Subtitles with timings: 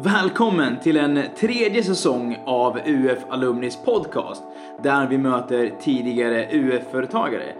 [0.00, 4.42] Välkommen till en tredje säsong av UF Alumnis podcast
[4.82, 7.52] där vi möter tidigare UF-företagare.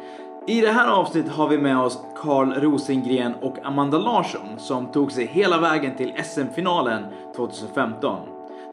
[0.47, 5.13] I det här avsnittet har vi med oss Carl Rosengren och Amanda Larsson som tog
[5.13, 7.05] sig hela vägen till SM-finalen
[7.37, 8.19] 2015.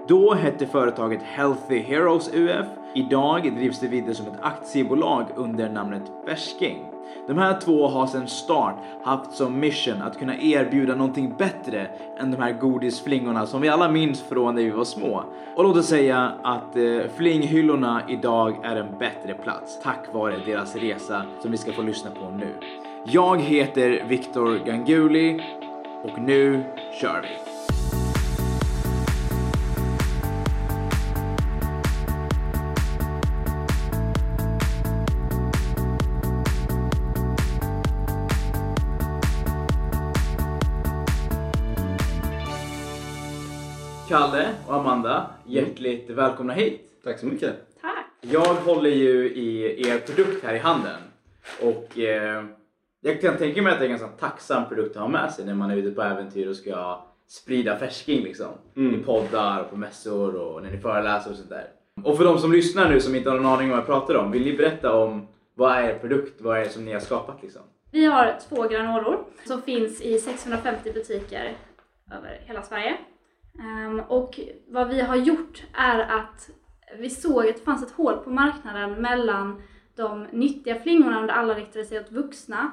[0.08, 2.68] Då hette företaget Healthy Heroes UF.
[2.94, 6.95] Idag drivs det vidare som ett aktiebolag under namnet Färsking.
[7.28, 11.88] De här två har sedan start haft som mission att kunna erbjuda någonting bättre
[12.20, 15.24] än de här godisflingorna som vi alla minns från när vi var små.
[15.56, 20.76] Och låt oss säga att eh, flinghyllorna idag är en bättre plats tack vare deras
[20.76, 22.54] resa som vi ska få lyssna på nu.
[23.06, 25.42] Jag heter Viktor Ganguli
[26.04, 26.64] och nu
[27.02, 27.45] kör vi!
[44.16, 47.02] Kalle och Amanda, hjärtligt välkomna hit!
[47.04, 47.56] Tack så mycket.
[47.82, 48.06] Tack!
[48.22, 51.02] Jag håller ju i er produkt här i handen
[51.62, 52.46] och eh,
[53.02, 55.46] jag kan tänka mig att det är en ganska tacksam produkt att ha med sig
[55.46, 58.48] när man är ute på äventyr och ska sprida färsking liksom.
[58.76, 59.00] Mm.
[59.00, 61.68] I poddar och på mässor och när ni föreläser och sånt där.
[62.04, 64.16] Och för de som lyssnar nu som inte har någon aning om vad jag pratar
[64.16, 67.00] om, vill ni berätta om vad är er produkt, vad är det som ni har
[67.00, 67.62] skapat liksom?
[67.92, 71.58] Vi har två granollor som finns i 650 butiker
[72.12, 72.98] över hela Sverige.
[73.60, 76.50] Ehm, och vad vi har gjort är att
[77.00, 79.62] vi såg att det fanns ett hål på marknaden mellan
[79.96, 82.72] de nyttiga flingorna där alla riktade sig åt vuxna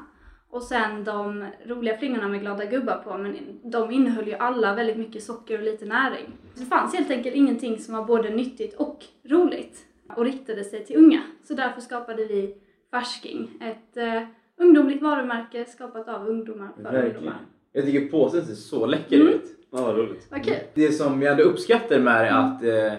[0.50, 3.18] och sen de roliga flingorna med glada gubbar på.
[3.18, 3.36] Men
[3.70, 6.32] de innehöll ju alla väldigt mycket socker och lite näring.
[6.54, 10.96] Det fanns helt enkelt ingenting som var både nyttigt och roligt och riktade sig till
[10.96, 11.20] unga.
[11.44, 12.54] Så därför skapade vi
[12.90, 14.22] Färsking, ett eh,
[14.60, 17.40] ungdomligt varumärke skapat av ungdomar för ungdomar.
[17.72, 19.28] Jag tycker påsen ser så läcker Mm.
[19.32, 19.44] ut.
[19.72, 20.26] Ja, vad roligt.
[20.30, 20.54] Vad kul!
[20.74, 22.44] Det som jag ändå uppskattar med det är Mm.
[22.44, 22.98] att eh,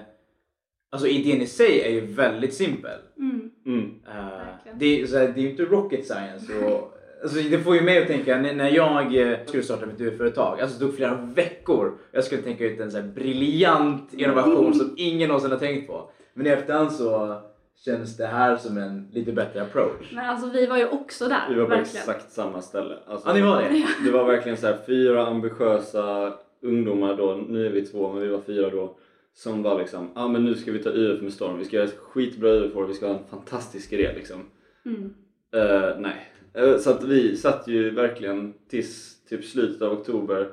[0.92, 3.00] alltså idén i sig är ju väldigt simpel.
[3.18, 3.50] Mm.
[3.66, 3.92] Mm.
[4.08, 6.54] Eh, det, är, så här, det är ju inte rocket science.
[6.66, 10.62] Och, alltså, det får ju mig att tänka, när jag eh, skulle starta mitt UF-företag,
[10.62, 11.98] alltså det tog flera veckor.
[12.12, 16.10] Jag skulle tänka ut en så här briljant innovation som ingen någonsin har tänkt på.
[16.34, 17.42] Men i efterhand så
[17.86, 20.12] känns det här som en lite bättre approach.
[20.14, 21.98] Men alltså vi var ju också där, Vi var på verkligen.
[22.10, 22.96] exakt samma ställe.
[23.08, 23.86] Alltså, Ja, ni var det?
[24.06, 28.28] Det var verkligen så här fyra ambitiösa ungdomar då, nu är vi två men vi
[28.28, 28.98] var fyra då,
[29.34, 31.76] som var liksom, ja ah, men nu ska vi ta UF med storm, vi ska
[31.76, 34.40] göra ett skitbra UF och vi ska ha en fantastisk idé liksom.
[34.86, 35.14] Mm.
[35.54, 36.30] Eh, nej.
[36.54, 40.50] Eh, så att vi satt ju verkligen tills typ slutet av oktober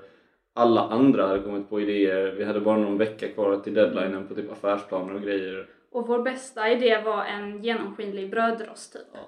[0.53, 4.35] alla andra hade kommit på idéer, vi hade bara någon vecka kvar till deadlinen på
[4.35, 5.67] typ affärsplaner och grejer.
[5.91, 9.15] Och vår bästa idé var en genomskinlig brödrost typ.
[9.15, 9.21] Eh,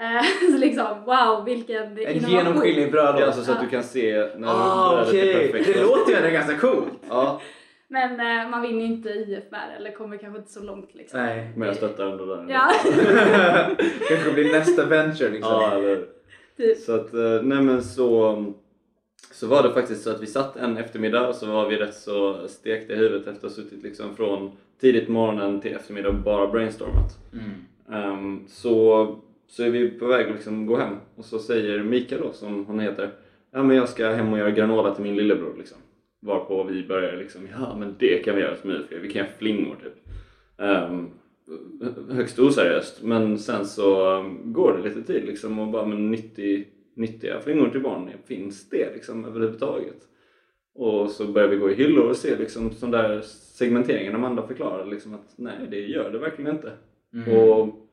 [0.52, 2.30] så liksom, wow vilken En innovation!
[2.30, 3.24] genomskinlig brödrost.
[3.26, 5.52] Alltså så att du kan se när Ah, brödet är okej.
[5.52, 5.74] perfekt.
[5.74, 6.92] Det låter ju ändå ganska coolt.
[7.08, 7.40] Ja,
[7.88, 10.94] Men eh, man vinner ju inte IF med det, eller kommer kanske inte så långt
[10.94, 11.20] liksom.
[11.20, 11.50] Nej.
[11.56, 12.48] men jag stöttar ändå den.
[12.48, 12.72] Ja,
[14.08, 15.52] Kanske blir nästa venture liksom.
[15.52, 16.04] Ja, eller
[16.56, 16.78] typ.
[16.78, 18.44] Så att, eh, nej men så,
[19.32, 21.94] så var det faktiskt så att vi satt en eftermiddag och så var vi rätt
[21.94, 24.50] så stekta i huvudet efter att ha suttit liksom från
[24.80, 27.18] tidigt morgonen till eftermiddag och bara brainstormat.
[27.32, 27.50] Mm.
[27.92, 29.06] Ehm, så,
[29.50, 32.66] så är vi på väg att liksom gå hem och så säger Mikael då, som
[32.66, 33.10] hon heter,
[33.50, 35.78] ja men jag ska hem och göra granola till min lillebror liksom.
[36.20, 39.32] Varpå vi börjar liksom, ja men det kan vi göra som UF, vi kan göra
[39.38, 39.92] flingor typ.
[40.58, 41.10] Ehm,
[42.10, 46.64] högst oseriöst men sen så um, går det lite tid liksom och bara men 90,
[46.96, 50.06] nyttiga flingor till barn, finns det liksom överhuvudtaget?
[50.74, 54.90] Och så börjar vi gå i hyllor och se liksom sån där segmenteringen Amanda förklarade
[54.90, 56.72] liksom att nej det gör det verkligen inte.
[57.14, 57.38] Mm.
[57.38, 57.89] Och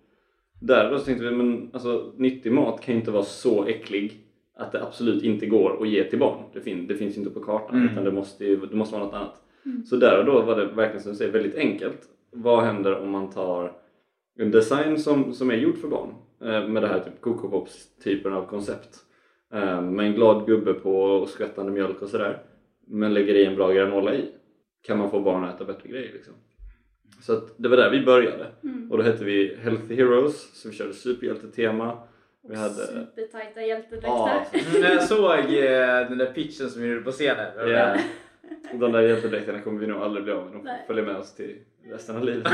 [0.60, 4.14] där då så tänkte vi men alltså nyttig mat kan ju inte vara så äcklig
[4.56, 6.44] att det absolut inte går att ge till barn.
[6.54, 7.90] Det, fin- det finns ju inte på kartan Mm.
[7.92, 9.42] utan det måste, ju, det måste vara något annat.
[9.66, 9.86] Mm.
[9.86, 12.00] Så där och då var det verkligen som du säger väldigt enkelt.
[12.32, 13.72] Vad händer om man tar
[14.40, 16.10] en design som, som är gjord för barn
[16.42, 18.98] eh, med det här typ Coco Pops typen av koncept
[19.54, 22.40] eh, med en glad gubbe på och skvättande mjölk och sådär
[22.88, 24.26] men lägger i en bra granola i
[24.88, 26.34] kan man få barn att äta bättre grejer liksom.
[27.22, 28.92] Så att det var där vi började Mm.
[28.92, 31.98] och då hette vi Healthy Heroes så vi körde superhjältetema
[32.50, 34.08] vi hade Supertajta hjältedräkter.
[34.08, 37.70] Ja, Mm, jag såg eh, den där pitchen som vi gjorde på scenen.
[37.70, 37.98] Ja.
[38.74, 40.54] De där hjältedräkterna kommer vi nog aldrig bli av med.
[40.54, 40.84] De Nej.
[40.88, 41.56] följa med oss till
[41.92, 42.48] resten av livet.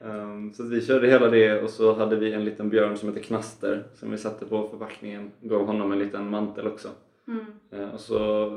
[0.00, 3.22] um, så vi körde hela det och så hade vi en liten björn som heter
[3.22, 5.32] Knaster som vi satte på förpackningen.
[5.40, 6.88] Gav honom en liten mantel också.
[7.28, 7.44] Mm.
[7.72, 8.50] Eh, och så,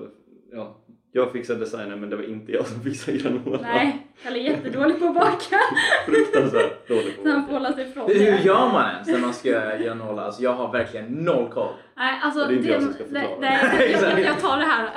[0.52, 0.78] ja,
[1.12, 3.60] jag fixade designen men det var inte jag som fixade granola.
[3.62, 5.60] Nej, Kalle är jättedålig på att baka.
[6.06, 7.48] Fruktansvärt dålig på Så han det.
[7.48, 8.42] får hålla sig ifrån Hur det.
[8.42, 10.22] gör man ens när man ska göra nolla?
[10.26, 11.74] Alltså jag har verkligen noll koll.
[11.96, 13.40] Nej, alltså Det är inte jag som ska nej, förklara.
[13.78, 14.90] nej, jag, jag, jag tar det här.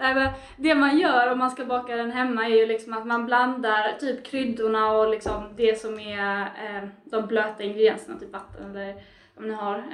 [0.14, 3.26] Nej, det man gör om man ska baka den hemma är ju liksom att man
[3.26, 8.94] blandar typ kryddorna och liksom det som är eh, de blöta ingredienserna, typ vatten eller
[9.38, 9.84] man nu har.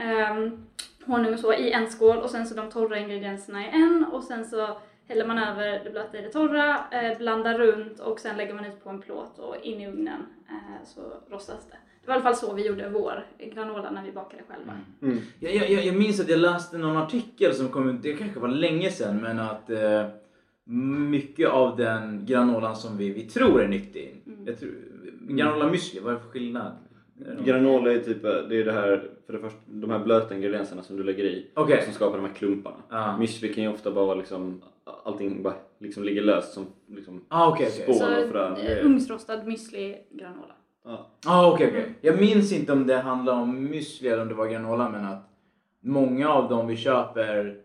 [1.07, 4.25] Honung och så i en skål och sen så de torra ingredienserna i en och
[4.25, 8.37] sen så häller man över det blöta i det torra, eh, blandar runt och sen
[8.37, 11.77] lägger man ut på en plåt och in i ugnen eh, så rostas det.
[12.01, 14.73] Det var i alla fall så vi gjorde vår granola när vi bakade själva.
[15.03, 15.19] Mm.
[15.39, 18.49] Jag, jag, jag minns att jag läste någon artikel som kom ut, det kanske var
[18.49, 20.07] länge sedan, men att eh,
[20.65, 24.23] mycket av den granolan som vi, vi tror är nyttig.
[24.27, 24.47] Mm.
[24.47, 24.73] Jag tror,
[25.21, 26.73] granola müsli, vad är det för skillnad?
[27.17, 30.83] Någon- Granola är typ, det är det här, för det första, de här blöta ingredienserna
[30.83, 31.83] som du lägger i Okej.
[31.85, 32.77] som skapar de här klumparna.
[32.91, 33.17] Ja.
[33.21, 34.63] Müsli kan ju ofta bara vara liksom,
[35.05, 37.71] allting bara liksom ligger löst som liksom Ah, okej.
[37.71, 37.93] Spår.
[37.93, 40.55] Så och frön eh, ugnsrostad müsli granola.
[40.85, 41.07] Ja.
[41.27, 41.95] Ah, okej, okej.
[42.01, 45.31] Jag minns inte om det handlade om müsli eller om det var granola, men att
[45.81, 47.57] många av dem vi köper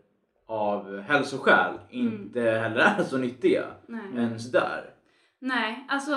[0.45, 3.63] av hälsoskäl inte heller är så nyttiga.
[3.87, 3.99] Nej.
[4.17, 4.89] Ens där.
[5.39, 6.15] Nej, alltså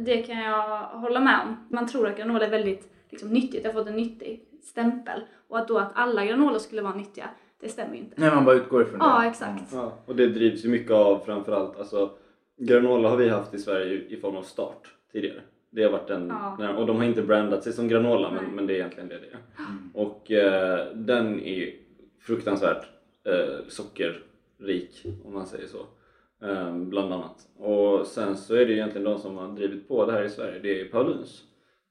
[0.00, 1.66] det kan jag hålla med om.
[1.70, 5.20] Man tror att granola är väldigt liksom, nyttigt, det har fått en nyttig stämpel.
[5.48, 7.30] Och att då att alla granola skulle vara nyttiga,
[7.60, 8.20] det stämmer ju inte.
[8.20, 9.04] När man bara utgår ifrån det.
[9.04, 9.72] Ja, exakt.
[9.72, 12.10] Ja, och det drivs ju mycket av framförallt, alltså
[12.56, 15.40] granola har vi haft i Sverige i form av start tidigare.
[15.70, 16.76] Det har varit en, Ja.
[16.76, 18.52] och de har inte brandat sig som granola men, Nej.
[18.52, 19.38] men det är egentligen det det är.
[19.94, 21.74] Och eh, den är
[22.20, 22.86] fruktansvärt
[23.24, 25.78] eh, sockerrik om man säger så.
[26.44, 27.48] Eh, bland annat.
[27.58, 30.58] Och sen så är det egentligen de som har drivit på det här i Sverige,
[30.62, 31.42] det är Pauluns.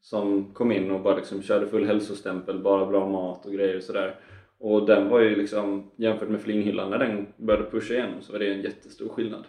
[0.02, 3.84] Som kom in och bara liksom körde full hälsostämpel, bara bra mat och grejer och
[3.84, 4.16] sådär.
[4.58, 8.40] Och den var ju liksom, jämfört med flinghyllan, när den började pusha igenom så var
[8.40, 9.44] det en jättestor skillnad.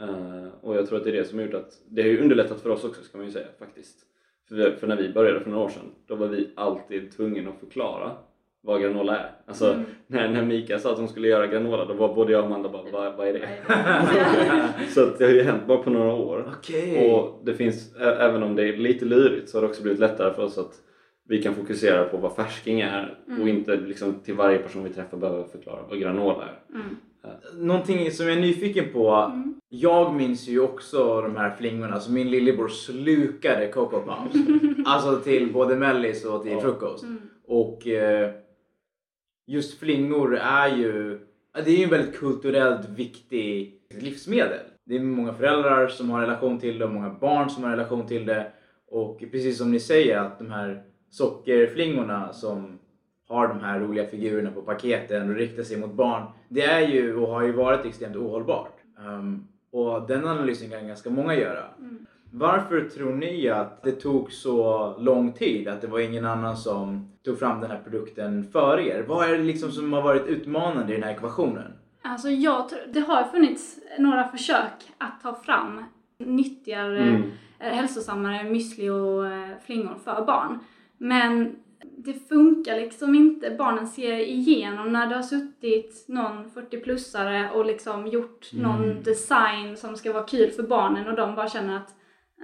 [0.00, 2.22] Eh, och jag tror att det är det som har gjort att, det har ju
[2.22, 4.06] underlättat för oss också ska man ju säga faktiskt.
[4.48, 7.60] För, för när vi började för några år sedan, då var vi alltid tvungna att
[7.60, 8.16] förklara
[8.62, 9.30] vad granola är.
[9.46, 9.84] Alltså Mm.
[10.06, 12.68] när, när Mika sa att de skulle göra granola, då var både jag och Amanda
[12.68, 13.48] bara, vad, vad är det?
[14.88, 16.52] Så att det har ju hänt bara på några år.
[16.58, 17.12] Okej.
[17.12, 20.34] Och det finns, även om det är lite lurigt så har det också blivit lättare
[20.34, 20.72] för oss att
[21.28, 25.16] vi kan fokusera på vad färsking är och inte liksom till varje person vi träffar
[25.16, 26.74] behöver förklara vad granola är.
[26.74, 26.96] Mm.
[27.66, 29.32] Någonting som jag är nyfiken på.
[29.68, 34.34] Jag minns ju också de här flingorna som min lillebror slukade Coco Pops.
[34.86, 36.60] alltså till både mellis och till Ja.
[36.60, 37.02] frukost.
[37.04, 37.18] Mm.
[37.46, 38.30] Och eh,
[39.50, 41.20] just flingor är ju
[41.54, 44.60] det är ju en väldigt kulturellt viktig livsmedel.
[44.84, 48.06] Det är många föräldrar som har relation till det och många barn som har relation
[48.06, 48.52] till det.
[48.90, 52.78] Och precis som ni säger att de här sockerflingorna som
[53.28, 56.22] har de här roliga figurerna på paketen och riktar sig mot barn.
[56.48, 58.78] Det är ju och har ju varit extremt ohållbart.
[58.98, 61.64] Um, och den analysen kan ganska många göra.
[61.78, 62.06] Mm.
[62.32, 65.68] Varför tror ni att det tog så lång tid?
[65.68, 69.04] Att det var ingen annan som tog fram den här produkten före er?
[69.08, 71.72] Vad är det liksom som har varit utmanande i den här ekvationen?
[72.02, 75.84] Alltså jag tror, det har funnits några försök att ta fram
[76.18, 77.22] nyttigare, Mm.
[77.58, 80.58] eh, hälsosammare müsli och eh, flingor för barn.
[80.98, 81.56] Men
[81.96, 83.50] det funkar liksom inte.
[83.58, 89.96] Barnen ser igenom när det har suttit någon 40-plussare och liksom gjort någon design som
[89.96, 91.94] ska vara kul för barnen och de bara känner att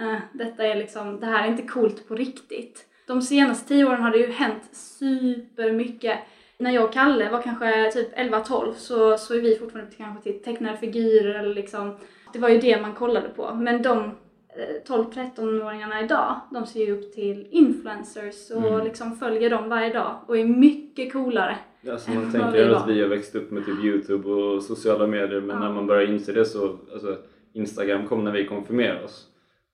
[0.01, 2.87] eh, detta är liksom, det här är inte coolt på riktigt.
[3.07, 6.19] De senaste tio åren har det ju hänt supermycket.
[6.59, 10.43] När jag och Kalle var kanske typ 11-12 så, så är vi fortfarande kanske till
[10.43, 11.97] tecknade figurer eller liksom,
[12.33, 13.55] det var ju det man kollade på.
[13.55, 19.69] Men de eh, 12-13-åringarna idag, de ser ju upp till influencers och liksom följer dem
[19.69, 21.57] varje dag och är mycket coolare.
[21.91, 25.57] Alltså man tänker att vi har växt upp med typ Youtube och sociala medier men
[25.57, 25.61] Ja.
[25.63, 27.17] när man börjar inse det så, alltså
[27.53, 29.27] Instagram kom när vi konfirmerade oss.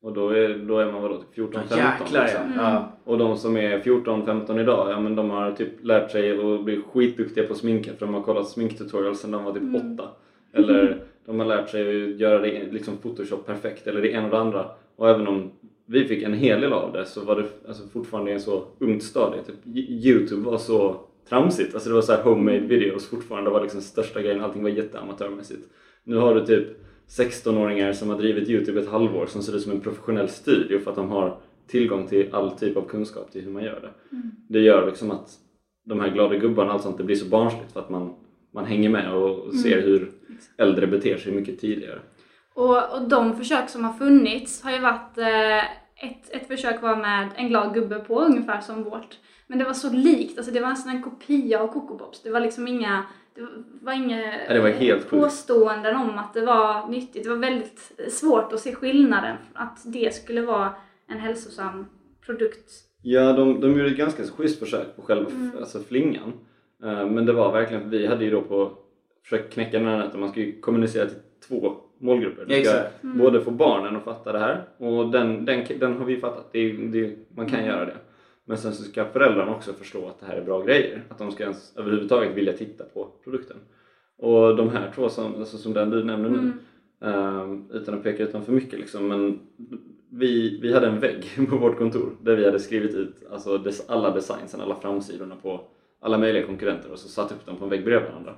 [0.02, 2.52] Och då är, då är man vadå, typ 14, 15 Jäklar liksom.
[2.56, 2.62] ja.
[2.72, 2.92] ja.
[3.04, 6.64] Och de som är 14, 15 idag, ja men de har typ lärt sig att
[6.64, 9.94] bli skitduktiga på sminket för de har kollat sminktutorials sedan de var typ Mm.
[9.94, 10.08] 8.
[10.52, 14.30] Eller de har lärt sig att göra det liksom photoshop perfekt eller det ena och
[14.30, 14.64] det andra.
[14.96, 15.50] Och även om
[15.86, 19.02] vi fick en hel del av det så var det alltså fortfarande en så ungt
[19.02, 19.40] stadie.
[19.42, 20.96] Typ, Youtube var så
[21.28, 21.74] tramsigt.
[21.74, 23.50] Alltså det var så här homemade videos fortfarande.
[23.50, 24.40] Det var liksom största grejen.
[24.40, 25.68] Allting var jätteamatörmässigt.
[26.04, 26.66] Nu har du typ
[27.18, 30.90] 16-åringar som har drivit Youtube ett halvår som ser ut som en professionell studio för
[30.90, 34.16] att de har tillgång till all typ av kunskap till hur man gör det.
[34.48, 35.30] Det gör liksom att
[35.84, 38.14] de här glada gubbarna och allt sånt, det blir så barnsligt för att man,
[38.54, 40.12] man hänger med och och ser hur
[40.56, 42.00] äldre beter sig mycket tidigare.
[42.54, 45.64] Och, och de försök som har funnits har ju varit, eh,
[46.06, 49.18] ett, ett försök var med en glad gubbe på ungefär som vårt.
[49.46, 52.22] Men det var så likt, alltså det var nästan en kopia av Coco Pops.
[52.22, 53.04] Det var liksom inga,
[53.34, 53.46] det
[53.82, 57.24] var inga Ja, det var helt påståenden om att det var nyttigt.
[57.24, 60.70] Det var väldigt svårt att se skillnaden, att det skulle vara
[61.08, 61.86] en hälsosam
[62.26, 62.70] produkt.
[63.02, 66.32] Ja, de, de gjorde ett ganska schysst försök på själva f- alltså flingan.
[66.84, 68.72] Eh, Men det var verkligen, vi hade ju då på
[69.22, 70.20] försökt knäcka den här nöten.
[70.20, 72.44] Man ska ju kommunicera till två målgrupper.
[72.44, 73.02] Du Ja, ska exakt.
[73.02, 76.48] både få barnen att fatta det här och den, den, den har vi fattat.
[76.52, 77.96] Det, det, man kan göra det.
[78.44, 81.02] Men sen så ska föräldrarna också förstå att det här är bra grejer.
[81.08, 83.56] Att de ska ens överhuvudtaget vilja titta på produkten.
[84.18, 86.52] Och de här två som, alltså som den du nämner nu, Mm.
[87.00, 89.38] ehm, utan att peka ut dem för mycket liksom, men
[90.10, 93.90] vi, vi hade en vägg på vårt kontor där vi hade skrivit ut alltså, des,
[93.90, 95.60] alla designsen, alla framsidorna på
[96.00, 98.34] alla möjliga konkurrenter och så satt upp dem på en vägg bredvid varandra.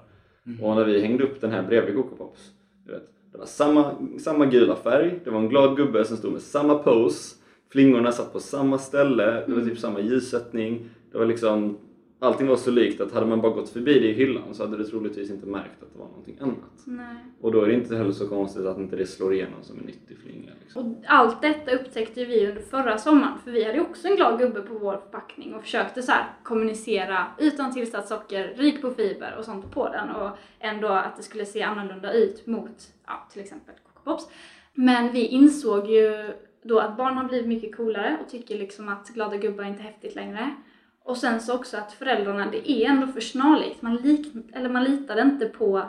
[0.62, 2.50] Och när vi hängde upp den här bredvid Coco Pops,
[2.86, 6.32] du vet, det var samma, samma gula färg, det var en glad gubbe som stod
[6.32, 7.36] med samma pose,
[7.74, 11.78] flingorna satt på samma ställe, det var typ samma ljussättning, det var liksom
[12.18, 14.76] Allting var så likt att hade man bara gått förbi det i hyllan så hade
[14.76, 16.82] du troligtvis inte märkt att det var någonting annat.
[16.84, 17.16] Nej.
[17.40, 19.84] Och då är det inte heller så konstigt att inte det slår igenom som en
[19.84, 20.50] nyttig flinga.
[20.60, 20.92] Liksom.
[20.92, 24.38] Och allt detta upptäckte vi under förra sommaren för vi hade ju också en glad
[24.38, 26.12] gubbe på vår förpackning och försökte så
[26.42, 31.22] kommunicera utan tillsatt socker, rik på fiber och sånt på den och ändå att det
[31.22, 34.28] skulle se annorlunda ut mot ja, till exempel Coco Pops.
[34.74, 39.08] Men vi insåg ju då att barn har blivit mycket coolare och tycker liksom att
[39.08, 40.54] glada gubbar inte är häftigt längre.
[41.04, 43.82] Och sen så också att föräldrarna, det är ändå för snarlikt.
[43.82, 45.82] Man, lik, eller man litade inte på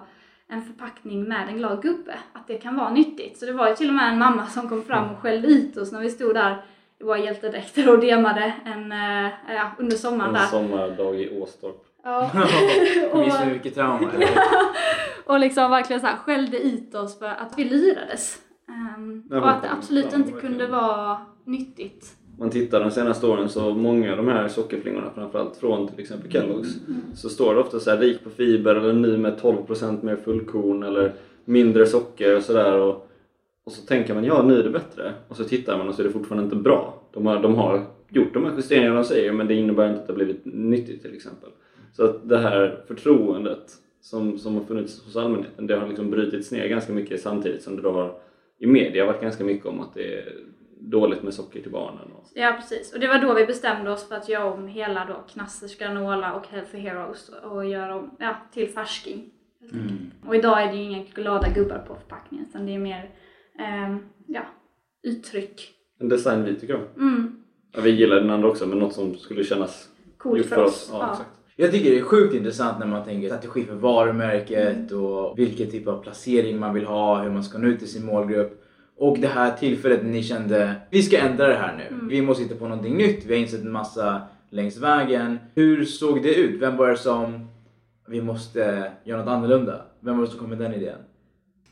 [0.48, 3.38] en förpackning med en glad gubbe, att det kan vara nyttigt.
[3.38, 5.78] Så det var ju till och med en mamma som kom fram och skällde ut
[5.78, 6.66] oss när vi stod där
[7.00, 10.48] i våra hjältedräkter och demade en, eh, ja, under sommaren En där.
[10.48, 11.86] sommardag i Åstorp.
[12.04, 12.32] Ja.
[13.14, 14.12] Minns du mycket trauma?
[15.26, 18.45] och liksom verkligen så här skällde ut oss för att vi lurades.
[18.68, 22.18] Ehm, och att det absolut inte kunde vara nyttigt.
[22.40, 26.32] man tittar de senaste åren så många av de här sockerflingorna, framförallt från till exempel
[26.32, 26.80] Kellogg's,
[27.16, 30.84] så står det ofta så här rik på fiber eller ny med 12% mer fullkorn
[30.84, 31.14] eller
[31.46, 32.80] mindre socker och sådär.
[32.80, 33.10] Och,
[33.64, 35.14] och så tänker man ja, nu är det bättre.
[35.28, 37.02] Och så tittar man och så är det fortfarande inte bra.
[37.14, 40.08] De har, de har gjort de här justeringarna de säger men det innebär inte att
[40.08, 41.50] det har blivit nyttigt till exempel.
[41.94, 46.52] Så att det här förtroendet som, som har funnits hos allmänheten, det har liksom brutits
[46.52, 48.14] ner ganska mycket samtidigt som det då har
[48.60, 50.34] i media varit ganska mycket om att det är
[50.80, 52.12] dåligt med socker till barnen.
[52.12, 55.06] Och, Ja precis, och det var då vi bestämde oss för att göra om hela
[55.06, 59.32] då Knassers granola och Healthy Heroes och göra om ja, till färsking.
[59.74, 60.12] Mm.
[60.28, 63.10] Och idag är det ju inga glada gubbar på förpackningen utan det är mer
[63.60, 64.42] ehm, ja,
[65.04, 65.72] uttryck.
[66.00, 66.84] en design vi tycker om.
[66.98, 67.46] Mm,
[67.76, 70.90] Ja, vi gillar den andra också men något som skulle kännas coolt för oss.
[70.92, 71.35] Ja, exakt.
[71.58, 75.88] Jag tycker det är sjukt intressant när man tänker strategi för varumärket och vilken typ
[75.88, 78.62] av placering man vill ha, hur man ska nå ut till sin målgrupp.
[78.98, 82.08] Och det här tillfället när ni kände vi ska ändra det här nu.
[82.10, 83.26] Vi måste hitta på någonting nytt.
[83.26, 85.40] Vi har insett en massa längs vägen.
[85.56, 86.62] Hur såg det ut?
[86.62, 87.48] Vem var det som
[88.08, 89.82] vi måste göra något annorlunda?
[90.00, 91.00] Vem var det som kom med den idén?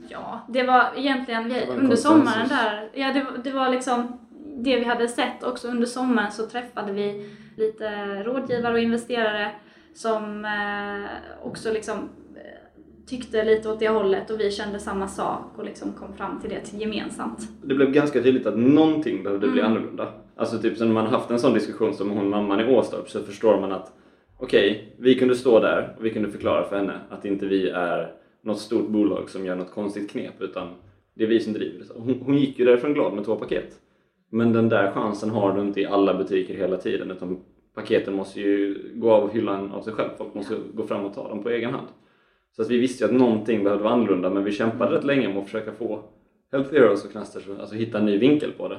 [0.09, 2.89] Ja, det var egentligen Det var under sommaren där.
[2.93, 4.19] Ja, det, det var liksom
[4.57, 7.89] det vi hade sett också under sommaren så träffade vi lite
[8.23, 9.51] rådgivare och investerare
[9.93, 11.95] som eh, också liksom
[12.35, 12.41] eh,
[13.07, 16.49] tyckte lite åt det hållet och vi kände samma sak och liksom kom fram till
[16.49, 17.39] det gemensamt.
[17.63, 19.71] Det blev ganska tydligt att någonting behövde bli Mm.
[19.71, 20.07] annorlunda.
[20.35, 23.59] Alltså typ sen man haft en sån diskussion som hon mamman i Åstorp så förstår
[23.61, 23.91] man att
[24.37, 28.11] okej, vi kunde stå där och vi kunde förklara för henne att inte vi är
[28.41, 30.67] något stort bolag som gör något konstigt knep utan
[31.15, 31.85] det är vi som driver det.
[31.95, 33.73] Hon, hon gick ju därifrån glad med två paket.
[34.29, 37.39] Men den där chansen har du inte i alla butiker hela tiden utan
[37.73, 40.09] paketen måste ju gå av hyllan av sig själv.
[40.17, 41.87] Folk måste gå fram och ta dem på egen hand.
[42.55, 45.27] Så att vi visste ju att någonting behövde vara annorlunda men vi kämpade rätt länge
[45.29, 45.99] med att försöka få
[46.51, 48.77] Health Heroes och Knasters alltså hitta en ny vinkel på det.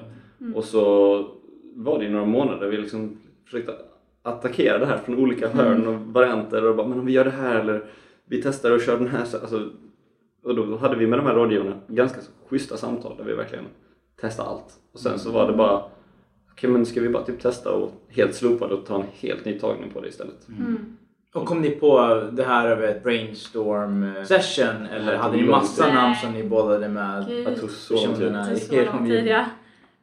[0.54, 0.80] Och så
[1.74, 3.74] var det i några månader vi liksom försökte
[4.22, 7.30] attackera det här från olika hörn och varianter och bara men om vi gör det
[7.30, 7.84] här eller
[8.26, 9.70] vi testar och kör den här så- alltså,
[10.44, 13.64] och då hade vi med de här rådgivarna ganska schyssta samtal där vi verkligen
[14.20, 14.74] testade allt.
[14.92, 15.82] Och sen så var det bara
[16.54, 19.44] okej men ska vi bara typ testa och helt slopa det och ta en helt
[19.44, 20.48] ny tagning på det istället.
[20.48, 20.96] Mm.
[21.34, 25.42] Och kom ni på det här över ett brainstorm eh, session eller Det hade ni
[25.44, 27.24] massa namn som ni bollade med?
[27.28, 27.46] Gud.
[27.48, 28.10] Jag tog så lång tid.
[28.14, 28.46] Personerna.
[28.46, 29.22] Det i så lång omgivning.
[29.22, 29.44] tid ja.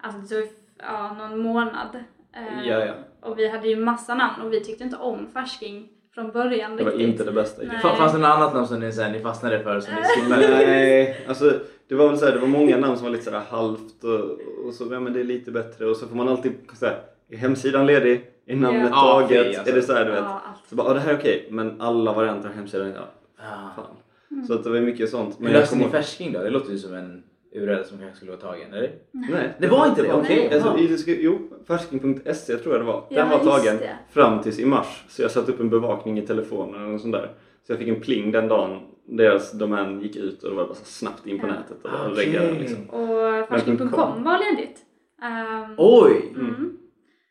[0.02, 1.96] Alltså det tog ja, någon månad.
[2.36, 2.94] Eh, Ja, ja.
[3.22, 6.84] Och vi hade ju massa namn och vi tyckte inte om färsking från början Det
[6.84, 7.08] var riktigt.
[7.10, 7.62] inte det bästa.
[7.66, 7.80] Nej.
[7.82, 10.02] Fanns det något annat namn som ni, så här, ni fastnade för som ni?
[10.30, 11.54] Nej, alltså
[11.92, 14.20] det var väl så här, det var många namn som var lite sådär halvt och,
[14.68, 17.00] och så, ja men det är lite bättre och så får man alltid så här,
[17.30, 18.26] är hemsidan ledig?
[18.46, 18.88] Är namnet Ja.
[18.90, 19.26] Ja, taget?
[19.42, 19.72] okej, alltså.
[19.72, 20.20] Är det så här, du vet?
[20.20, 20.68] Ja, allt.
[20.70, 23.02] Så bara, ja det här är okej, men alla varianter av hemsidan, ja,
[23.40, 23.76] Ah.
[23.76, 24.46] fan.
[24.48, 25.40] Så att det var mycket sånt.
[25.40, 26.40] Men löste ni kommer färsking då?
[26.40, 27.24] Det låter ju som en
[27.56, 28.92] URL som kanske skulle vara tagen, eller?
[29.12, 30.14] Nej, Det var inte det?
[30.14, 30.54] Okej, Nej.
[30.60, 33.04] alltså, i- det skulle- jo, färsking.se tror jag det var.
[33.10, 33.98] Den Ja, var just tagen det.
[34.12, 35.04] fram tills i mars.
[35.10, 37.32] Så jag satte upp en bevakning i telefonen och sånt där.
[37.72, 40.74] Så jag fick en pling den dagen deras domän gick ut och det var bara
[40.74, 41.54] snabbt in på Ja.
[41.54, 42.26] nätet och Okej.
[42.26, 42.90] reggade liksom.
[42.90, 44.80] Och färsking.com var ledigt.
[45.24, 46.32] Ehm, Oj!
[46.36, 46.78] mm.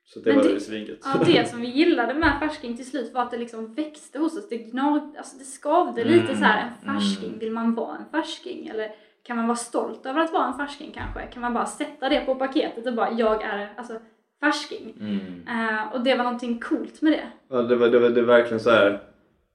[0.05, 0.99] Så det Men var det- ju svingött.
[1.05, 4.37] Ja, det som vi gillade med färsking till slut var att det liksom växte hos
[4.39, 4.49] oss.
[4.49, 6.71] Det gnag, alltså det skavde lite Mm, så här.
[6.85, 7.29] en färsking.
[7.29, 7.39] mm.
[7.39, 8.67] Vill man vara en färsking?
[8.67, 8.91] Eller
[9.27, 11.27] kan man vara stolt över att vara en färsking kanske?
[11.33, 13.95] Kan man bara sätta det på paketet och bara jag är alltså
[14.41, 14.95] färsking?
[15.01, 15.21] Mm.
[15.49, 17.27] Eh, och det var någonting coolt med det.
[17.51, 19.01] Ja, det, var, det, var, det var verkligen så här.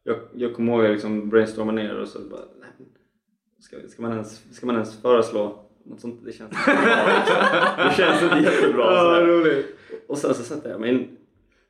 [0.07, 2.41] Jag, jag kommer ihåg att jag liksom brainstormade ner och så bara...
[3.59, 6.25] Ska, ska, man ens, ska man ens föreslå något sånt?
[6.25, 7.85] Det känns inte bra.
[7.85, 8.85] Det känns inte jättebra.
[8.85, 9.63] Ja.
[10.07, 11.17] Och sen så satte jag mig in.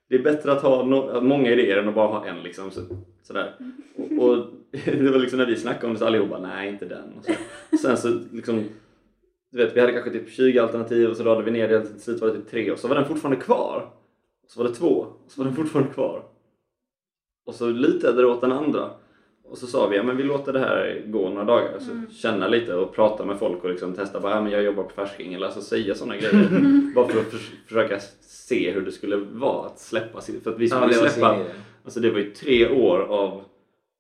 [0.10, 2.72] Det är bättre att ha no, många idéer än att bara ha en liksom.
[2.72, 2.82] Så,
[3.24, 3.56] sådär.
[3.96, 4.48] Och, och
[4.86, 7.14] det var liksom när vi snackade om det så allihopa, nej inte den.
[7.18, 7.34] Och så.
[7.78, 8.64] Sen så liksom,
[9.52, 12.02] du vet vi hade kanske typ 20 alternativ och så lade vi ner det till
[12.02, 13.90] slut var det typ tre och så var den fortfarande kvar.
[14.44, 16.24] Och så var det två och så var den fortfarande kvar.
[17.46, 18.90] Och så litade det åt den andra.
[19.50, 21.80] Och så sa vi, ja men vi låter det här gå några dagar.
[21.80, 22.10] Så Mm.
[22.10, 24.90] känna lite och prata med folk och liksom testa, bara, ja men jag jobbar på
[24.90, 25.34] färsking.
[25.34, 26.50] Eller alltså säga sådana grejer.
[26.96, 30.22] bara för att förs- försöka se hur det skulle vara att släppa.
[30.22, 31.38] För att vi Ja, skulle det var släppa...
[31.84, 33.42] Alltså det var ju tre år av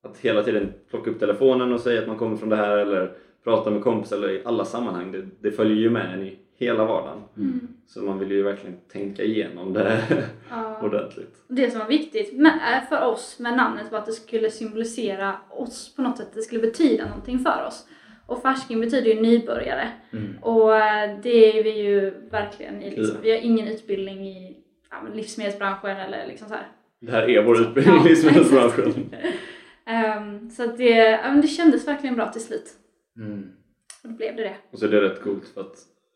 [0.04, 3.12] att hela tiden plocka upp telefonen och säga att man kommer från det här eller
[3.44, 5.12] prata med kompisar eller i alla sammanhang.
[5.12, 7.24] Det, det följer ju med en i hela vardagen.
[7.38, 7.67] Mm.
[7.88, 10.03] Så man vill ju verkligen tänka igenom det
[10.50, 10.79] Ja.
[10.81, 11.35] ordentligt.
[11.47, 15.35] Det som var viktigt med, eh, för oss med namnet var att det skulle symbolisera
[15.50, 16.29] oss på något sätt.
[16.33, 17.88] Det skulle betyda någonting för oss.
[18.27, 19.89] Och färsking betyder ju nybörjare.
[20.13, 20.38] Mm.
[20.41, 22.89] Och eh, det är vi ju verkligen i.
[22.89, 23.15] Liksom.
[23.15, 23.21] Ja.
[23.24, 24.57] Vi har ingen utbildning i
[24.91, 26.67] ja, livsmedelsbranschen eller liksom så här.
[27.01, 29.09] Det här är vår utbildning Ja, i livsmedelsbranschen.
[29.88, 32.74] Ehm, så att det, ja, men det kändes verkligen bra till slut.
[33.17, 33.51] Mm.
[34.03, 34.55] Och då blev det det.
[34.71, 35.75] Och så är det rätt coolt för att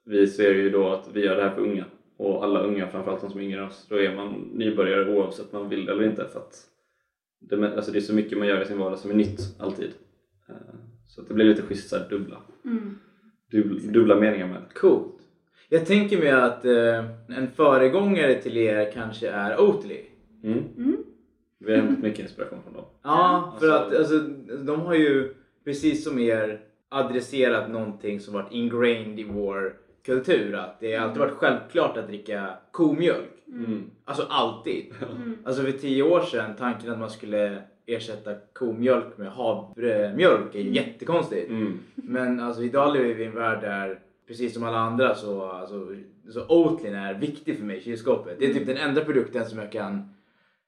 [0.10, 1.86] vi ser ju då att vi gör det här för unga.
[2.18, 5.54] Och alla unga, framförallt de som är yngre än oss, då är man nybörjare oavsett
[5.54, 6.28] om man vill det eller inte.
[6.32, 6.56] För att
[7.40, 9.92] det, alltså det är så mycket man gör i sin vardag som är nytt, alltid.
[10.50, 10.56] Eh,
[11.08, 12.98] Så att det blir lite schysst så här dubbla, Mm.
[13.52, 14.80] dubbla, dubbla meningar med det.
[14.80, 15.16] Coolt.
[15.70, 17.06] Jag tänker mig att eh,
[17.38, 19.98] en föregångare till er kanske är Oatly.
[20.44, 20.64] Mm.
[20.78, 20.98] Mm.
[21.60, 22.86] Vi har hämtat mycket inspiration från dem.
[23.04, 24.20] Ja, för Alltså- att alltså,
[24.66, 25.34] de har ju
[25.66, 30.56] precis som er adresserat någonting som varit ingrained i vår kultur.
[30.56, 33.30] Att det har alltid varit självklart att dricka komjölk.
[33.48, 33.84] Mm.
[34.06, 34.86] Alltså alltid.
[35.16, 35.38] Mm.
[35.44, 40.74] Alltså för tio år sedan, tanken att man skulle ersätta komjölk med havremjölk är ju
[40.74, 41.50] jättekonstigt.
[41.50, 41.80] Mm.
[41.96, 45.96] Men alltså idag lever vi i en värld där precis som alla andra så, alltså,
[46.30, 48.40] så Oatly är viktig för mig i kylskåpet.
[48.40, 50.10] Det är typ den enda produkten som jag kan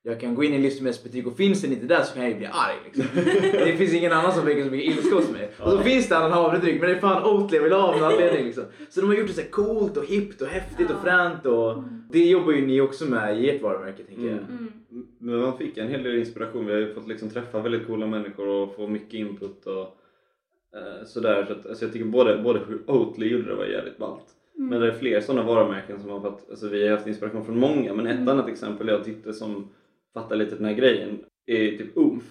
[0.04, 2.32] jag kan gå in i en livsmedelsbutik och finns den inte där så kan jag
[2.32, 2.76] ju bli arg.
[2.86, 3.06] Liksom.
[3.52, 5.52] det finns ingen annan som väcker så mycket ilska hos mig.
[5.60, 7.96] Och så finns det annan havredryck men det är fan Oatly jag vill ha av
[7.96, 8.46] någon anledning.
[8.46, 8.64] Liksom.
[8.90, 11.46] Så de har gjort det så här coolt och hippt och häftigt och fränt.
[11.46, 14.38] Och det jobbar ju ni också med i ert varumärke tänker jag.
[14.38, 14.72] Mm.
[14.92, 15.08] Mm.
[15.18, 16.66] Men man fick en hel del inspiration.
[16.66, 19.98] Vi har ju fått liksom träffa väldigt coola människor och få mycket input och
[20.76, 21.46] eh, sådär.
[21.46, 24.26] Så att, alltså jag tycker både, både hur Oatly gjorde det var jävligt ballt.
[24.54, 27.60] Men det är fler sådana varumärken som har fått, alltså vi har haft inspiration från
[27.60, 29.70] många men ett annat exempel jag tyckte som
[30.14, 32.26] fattar lite den här grejen är typ Oomph.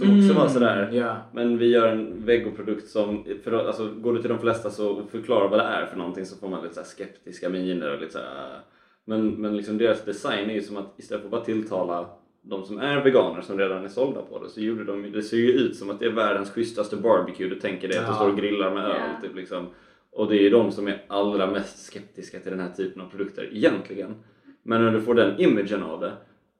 [0.00, 1.16] Som också var sådär, Mm, Ja.
[1.32, 5.10] men vi gör en vegoprodukt som, för, alltså, går du till de flesta så och
[5.10, 8.00] förklarar vad det är för någonting så får man lite så här skeptiska miner och
[8.00, 8.60] lite så här,
[9.04, 12.08] men, men liksom deras design är ju som att istället för att bara tilltala
[12.42, 15.36] de som är veganer som redan är sålda på det så gjorde de, det ser
[15.36, 17.48] ju ut som att det är världens schysstaste barbecue.
[17.48, 19.22] Du tänker det att du står och grillar med öl Ja.
[19.28, 19.66] typ liksom.
[20.12, 23.06] Och det är ju de som är allra mest skeptiska till den här typen av
[23.10, 24.14] produkter egentligen.
[24.62, 26.12] Men när du får den imagen av det,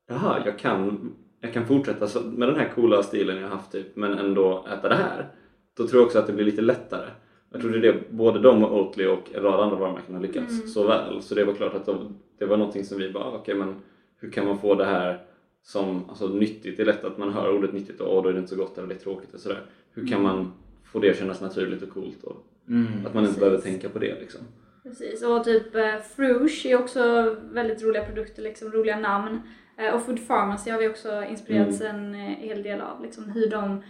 [0.09, 3.73] jaha jag kan, jag kan fortsätta så- med den här coola stilen jag har haft
[3.73, 5.29] typ men ändå äta det här.
[5.77, 7.09] Då tror jag också att det blir lite lättare.
[7.53, 10.23] Jag tror det är det både de och Oatly och en rad andra varumärken har
[10.23, 10.69] lyckats Mm.
[10.69, 11.23] så väl.
[11.23, 13.75] Så det var klart att de, det var någonting som vi bara, ah, okej men
[14.21, 15.19] hur kan man få det här
[15.63, 16.77] som alltså, nyttigt?
[16.77, 18.57] Det är lätt att man hör ordet nyttigt och åh, då är det inte så
[18.57, 19.61] gott eller det är tråkigt och sådär.
[19.93, 20.53] Hur kan man
[20.85, 22.87] få det att kännas naturligt och coolt och Mm.
[22.87, 23.39] att man inte Precis.
[23.41, 24.41] behöver tänka på det liksom.
[24.83, 29.39] Precis, och typ eh, Frush är också väldigt roliga produkter, liksom roliga namn.
[29.79, 33.51] Eh, och Food Pharmacy har vi också inspirerats en eh, hel del av, liksom hur
[33.51, 33.83] de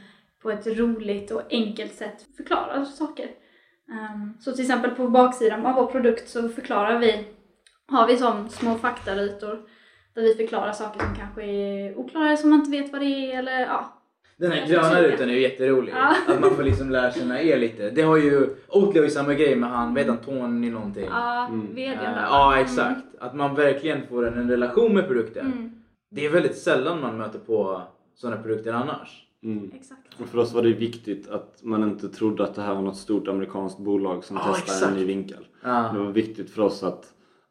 [0.43, 3.29] på ett roligt och enkelt sätt förklarar saker.
[3.93, 7.25] Ehm, så till exempel på baksidan av vår produkt så förklarar vi,
[7.87, 9.69] har vi som små faktarutor
[10.15, 13.39] där vi förklarar saker som kanske är oklara, som man inte vet vad det är
[13.39, 13.98] eller ja.
[14.39, 15.93] Den här gröna rutan är ju jätterolig.
[15.97, 16.15] Ja.
[16.29, 17.91] Att man får liksom lära känna er lite.
[17.91, 21.07] Det har ju, Oatly har ju samma grej med han, vad heter han, Tony någonting?
[21.11, 21.75] Ja, Mm.
[21.75, 22.23] vdn Eh, där.
[22.23, 23.01] ja exakt.
[23.19, 25.47] Att man verkligen får en, en relation med produkten.
[25.47, 25.71] Mm.
[26.11, 27.83] Det är väldigt sällan man möter på
[28.15, 29.25] sådana produkter annars.
[29.45, 30.21] Mm, exakt.
[30.21, 32.97] Och för oss var det viktigt att man inte trodde att det här var något
[32.97, 34.93] stort amerikanskt bolag som Ja, testar exakt.
[34.93, 35.47] en ny vinkel.
[35.65, 35.91] Ja.
[35.93, 37.05] Det var viktigt för oss att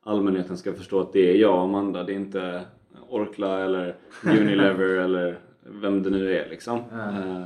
[0.05, 2.61] allmänheten ska förstå att det är jag och Amanda, det är inte
[3.09, 6.77] Orkla eller Unilever eller vem det nu är liksom.
[6.79, 7.45] Eh,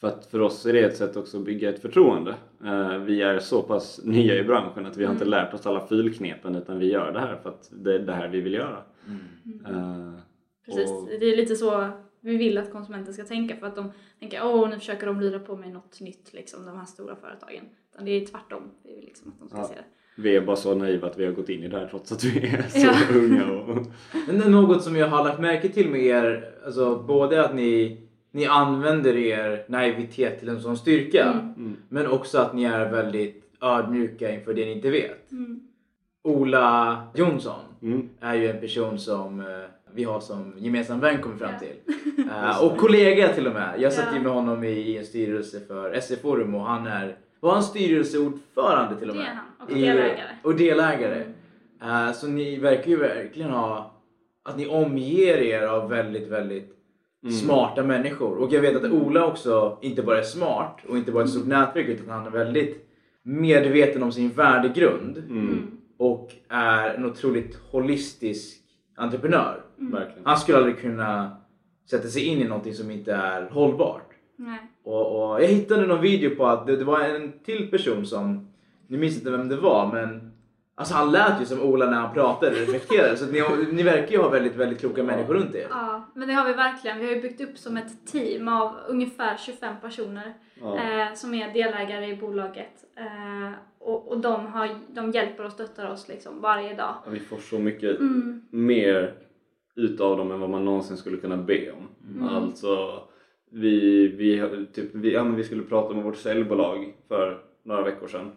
[0.00, 2.34] För att för oss är det ett sätt också att bygga ett förtroende.
[2.64, 5.30] Eh, vi är så pass nya i branschen att vi har inte Mm.
[5.30, 8.28] lärt oss alla filknepen utan vi gör det här för att det är det här
[8.28, 8.82] vi vill göra.
[9.06, 9.66] Mm.
[9.66, 10.20] Eh,
[10.66, 11.88] Precis, och- det är lite så
[12.20, 15.38] vi vill att konsumenten ska tänka för att de tänker åh nu försöker de lura
[15.38, 17.64] på mig något nytt liksom de här stora företagen.
[17.92, 19.64] Utan det är tvärtom, vi vill liksom att de ska Ja.
[19.64, 19.84] se det.
[20.22, 22.24] Vi är bara så naiva att vi har gått in i det här trots att
[22.24, 22.92] vi är så Ja.
[23.18, 23.46] unga.
[23.50, 23.86] Och,
[24.28, 28.00] Men något som jag har lagt märke till med er, alltså både att ni,
[28.32, 31.54] ni använder er naivitet till en sån styrka, Mm.
[31.56, 31.76] mm.
[31.88, 35.30] men också att ni är väldigt ödmjuka inför det ni inte vet.
[35.32, 35.60] Mm.
[36.24, 38.08] Ola Jonsson Mm.
[38.20, 39.46] är ju en person som eh,
[39.94, 41.58] vi har som gemensam vän kommit fram Ja.
[41.58, 41.94] till.
[42.30, 43.74] Eh, och kollega till och med.
[43.78, 44.22] Jag satt ju Ja.
[44.22, 49.10] med honom i, i en styrelse för SE-forum och han är, var han styrelseordförande till
[49.10, 49.30] och Det med?
[49.30, 50.36] är han, och I- delägare.
[50.42, 51.24] Och delägare.
[51.82, 53.94] Eh, så ni verkar ju verkligen ha,
[54.44, 56.76] att ni omger er av väldigt, väldigt
[57.22, 57.34] Mm.
[57.34, 58.36] smarta människor.
[58.38, 61.46] Och jag vet att Ola också inte bara är smart och inte bara ett stort
[61.46, 62.88] nätverk utan han är väldigt
[63.22, 65.70] medveten om sin värdegrund Mm.
[65.98, 68.60] och är en otroligt holistisk
[68.96, 69.62] entreprenör.
[70.24, 71.36] Han skulle aldrig kunna
[71.90, 74.10] sätta sig in i någonting som inte är hållbart.
[74.36, 74.58] Nej.
[74.84, 78.48] Och, och jag hittade någon video på att det, det var en till person som,
[78.86, 80.26] nu minns inte vem det var men
[80.74, 84.12] Alltså han lät ju som Ola när han pratade och reflekterade så ni, ni verkar
[84.12, 85.66] ju ha väldigt, väldigt kloka människor runt er.
[85.70, 86.98] Ja, men det har vi verkligen.
[86.98, 90.76] Vi har ju byggt upp som ett team av ungefär 25 personer Ja.
[90.76, 92.84] eh, som är delägare i bolaget.
[92.96, 96.94] Eh, och och de, har, de hjälper och stöttar oss liksom varje dag.
[97.04, 98.42] Ja, Vi får så mycket Mm.
[98.50, 99.14] mer
[99.76, 101.88] utav dem än vad man någonsin skulle kunna be om.
[102.14, 102.28] Mm.
[102.28, 103.02] Alltså,
[103.50, 108.30] vi, vi, typ, vi, ja, vi skulle prata med vårt säljbolag för några veckor sedan.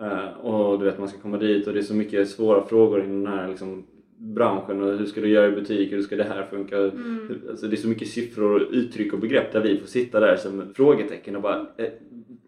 [0.00, 3.04] Eh, och du vet man ska komma dit och det är så mycket svåra frågor
[3.04, 6.24] i den här liksom, branschen och hur ska du göra i butik, hur ska det
[6.24, 6.78] här funka?
[6.78, 7.42] Mm.
[7.50, 10.36] Alltså, det är så mycket siffror och uttryck och begrepp där vi får sitta där
[10.36, 11.88] som frågetecken och bara eh,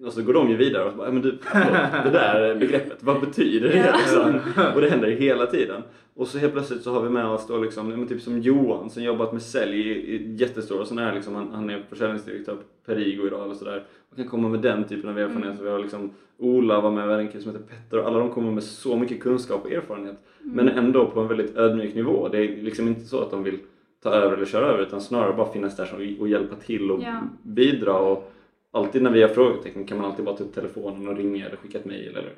[0.07, 2.55] och så går de ju vidare och så bara, "Ja, men du, förlåt, det där
[2.55, 3.77] begreppet, vad betyder det?
[3.77, 3.97] Ja.
[3.97, 4.41] Liksom?
[4.75, 5.83] Och det händer hela tiden.
[6.15, 9.03] Och så helt plötsligt så har vi med oss då liksom, typ som Johan som
[9.03, 13.51] jobbat med sälj i, jättestora sådana här liksom, han, han är försäljningsdirektör på Perigo idag
[13.51, 13.83] och sådär.
[14.11, 15.59] Man kan komma med den typen av erfarenhet.
[15.59, 18.31] Så vi har liksom Ola var med, en kille som heter Petter och alla de
[18.31, 20.17] kommer med så mycket kunskap och erfarenhet.
[20.41, 22.29] Men ändå på en väldigt ödmjuk nivå.
[22.29, 23.59] Det är liksom inte så att de vill
[24.03, 27.21] ta över eller köra över utan snarare bara finnas där och hjälpa till och Ja.
[27.43, 27.95] bidra.
[27.99, 28.33] Och
[28.73, 31.57] alltid när vi har frågetecken kan man alltid bara ta upp telefonen och ringa eller
[31.57, 32.35] skicka ett mejl eller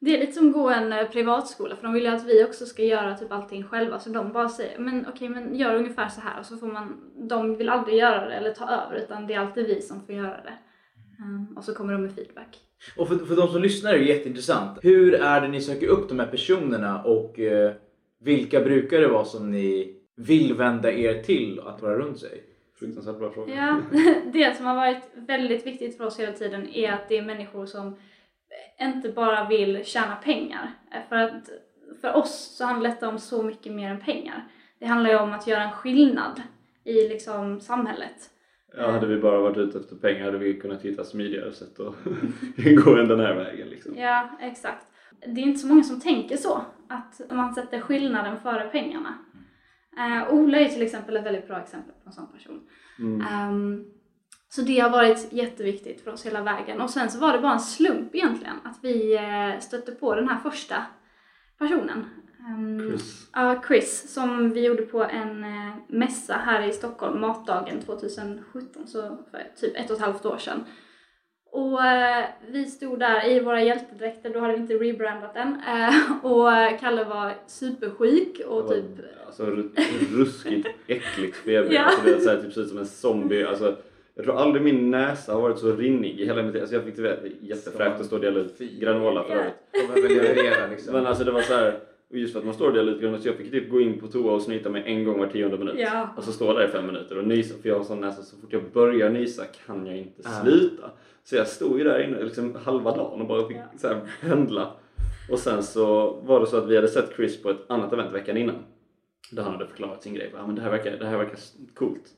[0.00, 2.44] Det är lite som att gå en eh, privatskola för de vill ju att vi
[2.44, 6.08] också ska göra typ allting själva så de bara säger men okej men gör ungefär
[6.08, 9.26] så här och så får man, de vill aldrig göra det eller ta över utan
[9.26, 10.58] det är alltid vi som får göra det.
[11.18, 12.58] Mm, och så kommer de med feedback.
[12.96, 14.78] Och för, för de som lyssnar är det jätteintressant.
[14.82, 17.72] Hur är det ni söker upp de här personerna och eh,
[18.20, 22.47] vilka brukar det vara som ni vill vända er till att vara runt sig?
[22.78, 23.54] Fruktansvärt bra fråga.
[23.54, 23.98] Ja,
[24.32, 27.66] det som har varit väldigt viktigt för oss hela tiden är att det är människor
[27.66, 27.96] som
[28.80, 30.70] inte bara vill tjäna pengar.
[31.08, 31.48] För att
[32.00, 34.48] för oss så handlar detta om så mycket mer än pengar.
[34.78, 36.42] Det handlar ju om att göra en skillnad
[36.84, 38.30] i liksom samhället.
[38.76, 41.94] Ja, hade vi bara varit ute efter pengar hade vi kunnat hitta smidigare sätt att
[42.84, 43.68] gå än den här vägen.
[43.68, 43.94] Liksom.
[43.96, 44.86] Ja, exakt.
[45.20, 49.14] Det är inte så många som tänker så, att man sätter skillnaden före pengarna.
[49.98, 52.60] Uh, Ola är till exempel ett väldigt bra exempel på en sån person.
[52.98, 53.26] Mm.
[53.26, 53.84] Ehm,
[54.48, 56.80] så det har varit jätteviktigt för oss hela vägen.
[56.80, 60.28] Och sen så var det bara en slump egentligen att vi eh, stötte på den
[60.28, 60.86] här första
[61.58, 62.04] personen.
[62.48, 63.28] Ehm, Chris.
[63.32, 69.00] Ja, Chris, som vi gjorde på en eh, mässa här i Stockholm, Matdagen 2017, så
[69.30, 70.64] för typ ett och ett halvt år sedan.
[71.50, 75.48] Och eh, vi stod där i våra hjältedräkter, då hade vi inte rebrandat än.
[75.68, 78.84] Eh, och Kalle var supersjuk och typ...
[79.26, 79.70] Alltså ru-
[80.12, 81.72] ruskigt äckligt feber.
[81.72, 81.82] Ja.
[81.84, 83.44] Alltså, det är så här, typ ut som en zombie.
[83.44, 83.76] Alltså,
[84.14, 86.96] jag tror aldrig min näsa har varit så rinnig i hela mitt Alltså jag fick
[86.96, 90.70] det jättefräckt att stå och dela ut granola för övrigt.
[90.70, 90.92] Liksom.
[90.92, 91.78] Men alltså det var så här.
[92.10, 93.80] och just för att man står och delar ut granola så jag fick typ gå
[93.80, 95.74] in på toa och snyta mig en gång var tionde minut.
[95.78, 96.08] Ja.
[96.16, 97.54] Och så står jag där i fem minuter och nysa.
[97.62, 100.42] För jag har sån näsa så fort jag börjar nysa kan jag inte Ah.
[100.44, 100.90] sluta.
[101.28, 103.78] Så jag stod ju där inne liksom halva dagen och bara fick Ja.
[103.78, 104.72] så här pendla.
[105.30, 108.12] Och sen så var det så att vi hade sett Chris på ett annat event
[108.12, 108.64] veckan innan.
[109.32, 110.30] Där han hade förklarat sin grej.
[110.34, 111.38] Ja, men det, här verkar, det här verkar
[111.74, 112.10] coolt.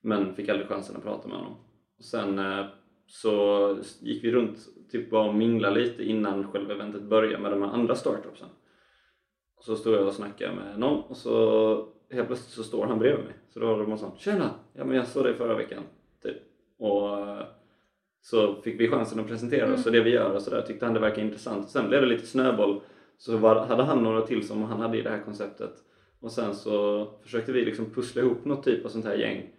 [0.00, 1.52] Men fick aldrig chansen att prata med honom.
[1.98, 2.66] Och sen eh,
[3.06, 4.58] så gick vi runt
[4.90, 8.48] typ bara och minglade lite innan själva eventet började med de här andra startupsen.
[9.56, 12.98] Och så stod jag och snackade med någon och så helt plötsligt så står han
[12.98, 13.34] bredvid mig.
[13.48, 14.50] Så då var det någon som Tjena!
[14.72, 15.82] Ja men jag såg dig förra veckan.
[16.22, 16.36] Typ.
[16.78, 17.46] Och eh,
[18.24, 20.94] så fick vi chansen att presentera oss och det vi gör och sådär tyckte han
[20.94, 21.68] det verkade intressant.
[21.70, 22.80] Sen blev det lite snöboll.
[23.18, 25.72] Så var, hade han några till som han hade i det här konceptet.
[26.20, 29.50] Och sen så försökte vi liksom pussla ihop något typ av sånt här gäng.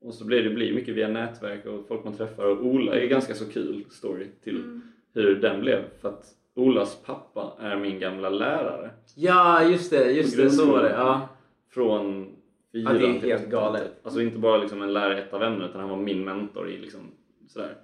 [0.00, 3.06] Och så blir det blir mycket via nätverk och folk man träffar och Ola är
[3.06, 4.82] ganska så kul story till Mm.
[5.14, 5.84] hur den blev.
[6.00, 10.82] För att Olas pappa är min gamla lärare Ja, just det, just det, så var
[10.82, 10.90] det.
[10.90, 11.28] Ja.
[11.70, 12.32] från
[12.70, 14.00] Ja, det är fyran till helt galet.
[14.02, 16.70] Alltså inte bara liksom en lärare i ett av ämnena utan han var min mentor
[16.70, 17.00] i liksom
[17.48, 17.76] sådär.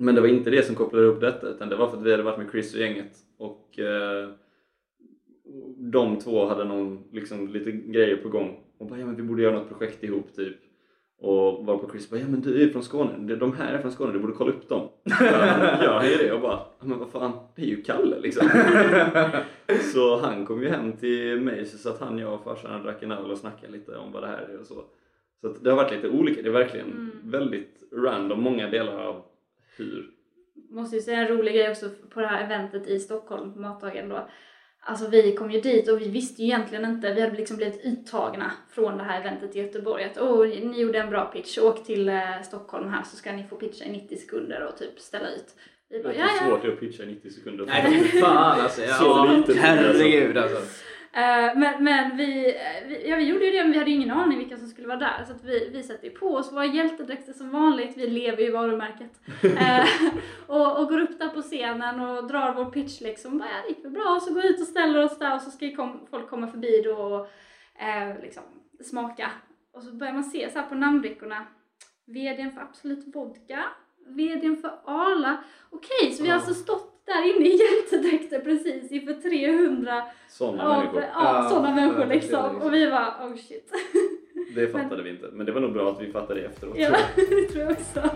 [0.00, 2.10] Men det var inte det som kopplade upp detta utan det var för att vi
[2.10, 4.28] hade varit med Chris och gänget och eh,
[5.76, 9.42] de två hade någon, liksom, lite grejer på gång och bara ja men vi borde
[9.42, 10.56] göra något projekt ihop typ
[11.18, 13.78] och var på Chris bara ja men du är från Skåne, De- de här är
[13.78, 14.88] från Skåne, du borde kolla upp dem.
[15.10, 18.48] Han ju det och bara "Ja, men vad fan, det är ju Kalle liksom.
[19.92, 23.02] så han kom ju hem till mig så satt han, jag och farsan och drack
[23.02, 24.84] en öl och snackade lite om vad det här är och så.
[25.40, 27.10] Så att det har varit lite olika, det är verkligen Mm.
[27.24, 29.22] väldigt random många delar av
[29.84, 30.10] hur.
[30.70, 34.08] Måste ju säga en rolig grej också på det här eventet i Stockholm, på Matdagen
[34.08, 34.28] då.
[34.82, 37.80] Alltså vi kom ju dit och vi visste ju egentligen inte, vi hade liksom blivit
[37.84, 40.04] uttagna från det här eventet i Göteborg.
[40.04, 43.44] Att åh, ni gjorde en bra pitch, åk till eh, Stockholm här så ska ni
[43.44, 45.54] få pitcha i 90 sekunder och typ ställa ut.
[45.90, 46.46] Vi Det bara, är ja, ja.
[46.46, 47.66] svårt att pitcha i 90 sekunder.
[47.66, 48.80] Nej, fy fan alltså.
[48.86, 50.58] Så Ja, lite tid, herregud alltså.
[51.12, 52.56] Eh, men men vi,
[52.88, 54.88] vi, ja, vi gjorde ju det men vi hade ju ingen aning vilka som skulle
[54.88, 55.24] vara där.
[55.26, 57.96] Så att vi, vi satte ju på oss våra hjältedräkter som vanligt.
[57.96, 59.20] Vi lever ju varumärket.
[59.60, 59.86] Eh,
[60.46, 63.38] och, och går upp där på scenen och drar vår pitch liksom.
[63.38, 64.14] Bara, ja, det gick väl bra.
[64.16, 66.28] Och så går vi ut och ställer oss där och så ska ju kom, folk
[66.28, 67.28] komma förbi då och
[67.82, 68.42] eh, liksom
[68.84, 69.30] smaka.
[69.72, 71.46] Och så börjar man se så här på namnbrickorna.
[72.06, 73.64] VDn för Absolut Vodka.
[74.06, 75.44] VDn för Arla.
[75.70, 81.00] Okej, så vi har alltså stått där inne i hjältedräkter precis inför 300 Sådana människor.
[81.00, 81.08] ja,
[81.42, 82.44] Ja, sådana människor liksom.
[82.52, 82.62] liksom.
[82.62, 83.72] Och vi bara oh shit.
[84.54, 85.28] Det fattade vi inte.
[85.32, 86.74] Men det var nog bra att vi fattade det efteråt.
[86.78, 88.10] ja, det tror jag också.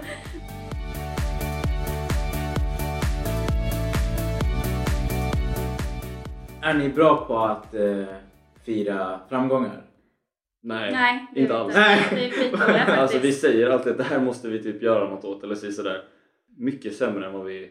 [6.62, 8.04] Är ni bra på att eh,
[8.64, 9.82] fira framgångar?
[10.62, 11.74] Nej, Nej, det är inte vi alls.
[11.74, 12.00] Nej.
[12.14, 12.98] Vi är skitdåliga faktiskt.
[12.98, 15.72] Alltså vi säger alltid att det här måste vi typ göra något åt eller så
[15.72, 16.02] sådär.
[16.58, 17.70] Mycket sämre än vad vi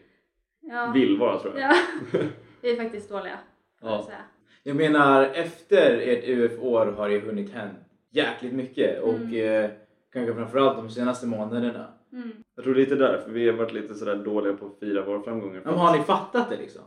[0.63, 0.91] ja.
[0.93, 1.71] vill vara tror jag.
[1.71, 1.75] Ja,
[2.61, 3.39] vi är faktiskt dåliga.
[3.81, 4.03] Ja.
[4.05, 4.17] säga.
[4.63, 7.77] Jag menar, efter ert UF-år har det hunnit hänt
[8.11, 9.63] jäkligt mycket och Mm.
[9.65, 9.69] eh,
[10.13, 11.87] kanske framförallt de senaste månaderna.
[12.13, 12.31] Mm.
[12.55, 15.61] Jag tror lite därför vi har varit lite sådär dåliga på att fira våra framgångar.
[15.65, 16.81] Men har ni fattat det liksom?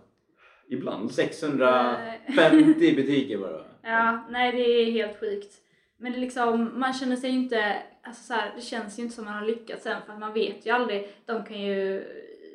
[0.69, 1.13] Ibland.
[1.13, 3.61] 650 butiker bara.
[3.83, 5.55] Ja, nej det är helt sjukt.
[5.97, 9.03] Men det är liksom, man känner sig ju inte, alltså så här, det känns ju
[9.03, 12.05] inte som man har lyckats än för att man vet ju aldrig, de kan ju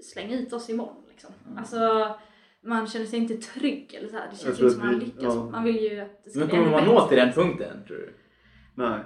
[0.04, 1.52] slänga ut oss imorgon liksom.
[1.52, 1.58] Mm.
[1.58, 2.16] Alltså,
[2.64, 4.28] man känner sig inte trygg eller så här.
[4.32, 5.24] det känns inte som att man lyckats.
[5.24, 5.50] ja.
[5.52, 7.78] Man vill ju att det ska Men bli kommer ännu man nå till den punkten
[7.88, 8.10] tror du?
[8.76, 9.00] Nej,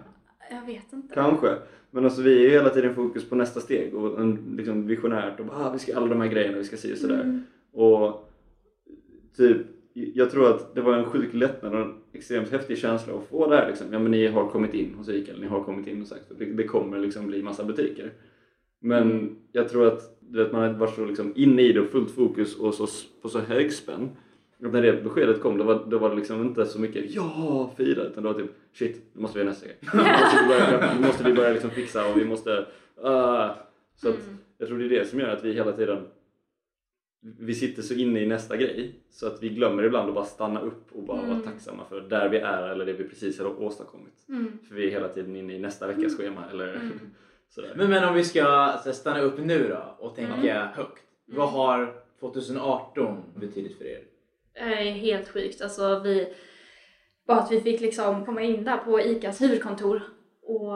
[0.51, 1.13] Jag vet inte.
[1.13, 1.55] kanske.
[1.91, 5.39] Men alltså vi är ju hela tiden fokus på nästa steg och en, liksom visionärt
[5.39, 7.21] och bara, ah, vi ska alla de här grejerna, vi ska se och sådär.
[7.21, 7.43] Mm.
[7.73, 8.31] Och
[9.37, 9.57] typ,
[9.93, 13.47] jag tror att det var en sjuk lättnad och en extremt häftig känsla att få
[13.47, 13.87] det här liksom.
[13.93, 16.31] Ja men ni har kommit in hos ICA, eller ni har kommit in och sagt
[16.31, 18.11] att det, det kommer liksom bli massa butiker.
[18.81, 21.89] Men jag tror att du vet, man har varit så liksom inne i det och
[21.89, 22.87] fullt fokus och så,
[23.21, 24.09] på så hög spänn.
[24.65, 27.71] Att när det beskedet kom då var, då var det liksom inte så mycket ja,
[27.77, 29.77] fira utan det var typ shit, nu måste vi göra nästa grej.
[30.99, 33.51] Nu måste vi börja, liksom fixa och vi måste uh,
[33.95, 34.37] så att Mm.
[34.57, 36.07] jag tror det är det som gör att vi hela tiden
[37.39, 40.61] vi sitter så inne i nästa grej så att vi glömmer ibland att bara stanna
[40.61, 41.41] upp och bara vara Mm.
[41.41, 44.25] tacksamma för där vi är eller det vi precis har åstadkommit.
[44.29, 44.51] Mm.
[44.67, 46.91] För vi är hela tiden inne i nästa veckas schema eller Mm.
[47.55, 47.73] Sådär.
[47.75, 50.67] Men, men om vi ska så här, stanna upp nu då och tänka Mm.
[50.67, 51.03] högt.
[51.25, 53.99] Vad har 2018 betydit för er?
[54.53, 55.61] Det är helt sjukt.
[55.61, 56.33] Alltså vi,
[57.27, 60.01] bara att vi fick liksom komma in där på ICAs huvudkontor
[60.43, 60.73] och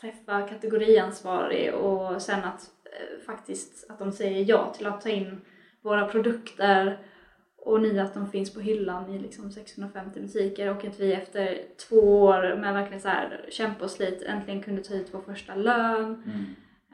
[0.00, 5.40] träffa kategoriansvarig och sen att eh, faktiskt att de säger ja till att ta in
[5.82, 6.98] våra produkter
[7.66, 11.58] och nu att de finns på hyllan i liksom 650 butiker och att vi efter
[11.88, 15.54] två år med verkligen så här kämpa och slit äntligen kunde ta ut vår första
[15.54, 16.22] lön.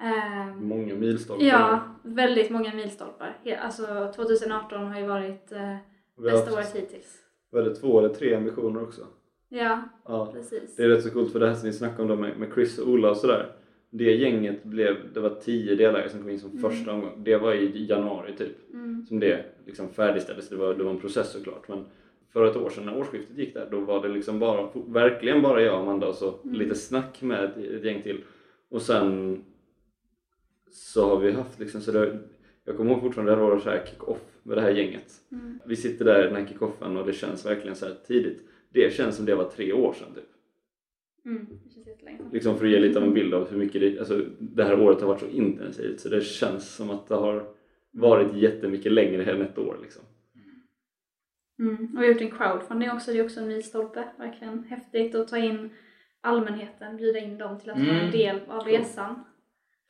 [0.02, 1.44] Eh, Många milstolpar.
[1.46, 3.36] Ja, väldigt många milstolpar.
[3.60, 5.76] Alltså 2018 har ju varit eh,
[6.18, 7.18] Vi bästa haft, året hittills.
[7.50, 9.00] var det två eller tre ambitioner också?
[9.48, 10.32] Ja, Ja.
[10.32, 10.76] precis.
[10.76, 12.48] Det är rätt så coolt för det här som ni snackade om då med, med
[12.54, 13.52] Chris och Ola och sådär.
[13.90, 16.62] Det gänget blev, det var tio delägare som kom in som Mm.
[16.70, 17.10] första omgång.
[17.24, 18.70] Det var i januari typ.
[18.72, 18.91] Mm.
[19.08, 20.48] Som det liksom färdigställdes.
[20.48, 21.68] Det var, det var en process såklart.
[21.68, 21.84] Men
[22.32, 25.62] för ett år sedan när årsskiftet gick där, då var det liksom bara, verkligen bara
[25.62, 26.54] jag och Amanda och så Mm.
[26.56, 28.20] lite snack med ett, ett gäng till.
[28.68, 29.42] Och sen
[30.70, 32.18] så har vi haft liksom, så det,
[32.64, 35.12] jag kommer ihåg fortfarande det året så här kick-off med det här gänget.
[35.32, 35.58] Mm.
[35.66, 38.40] Vi sitter där i den här kick-offen och det känns verkligen så här tidigt.
[38.68, 40.24] Det känns som det var tre år sedan typ.
[41.24, 41.46] Mm.
[42.32, 44.80] Liksom för att ge lite av en bild av hur mycket det, alltså det här
[44.80, 47.44] året har varit så intensivt så det känns som att det har
[47.92, 50.02] varit jättemycket längre än ett år liksom.
[51.58, 51.96] Mm.
[51.96, 54.04] Och vi har gjort en crowdfunding också, det är också en milstolpe.
[54.18, 55.70] Verkligen häftigt att ta in
[56.20, 58.04] allmänheten, bjuda in dem till att vara Mm.
[58.04, 59.24] en del av resan.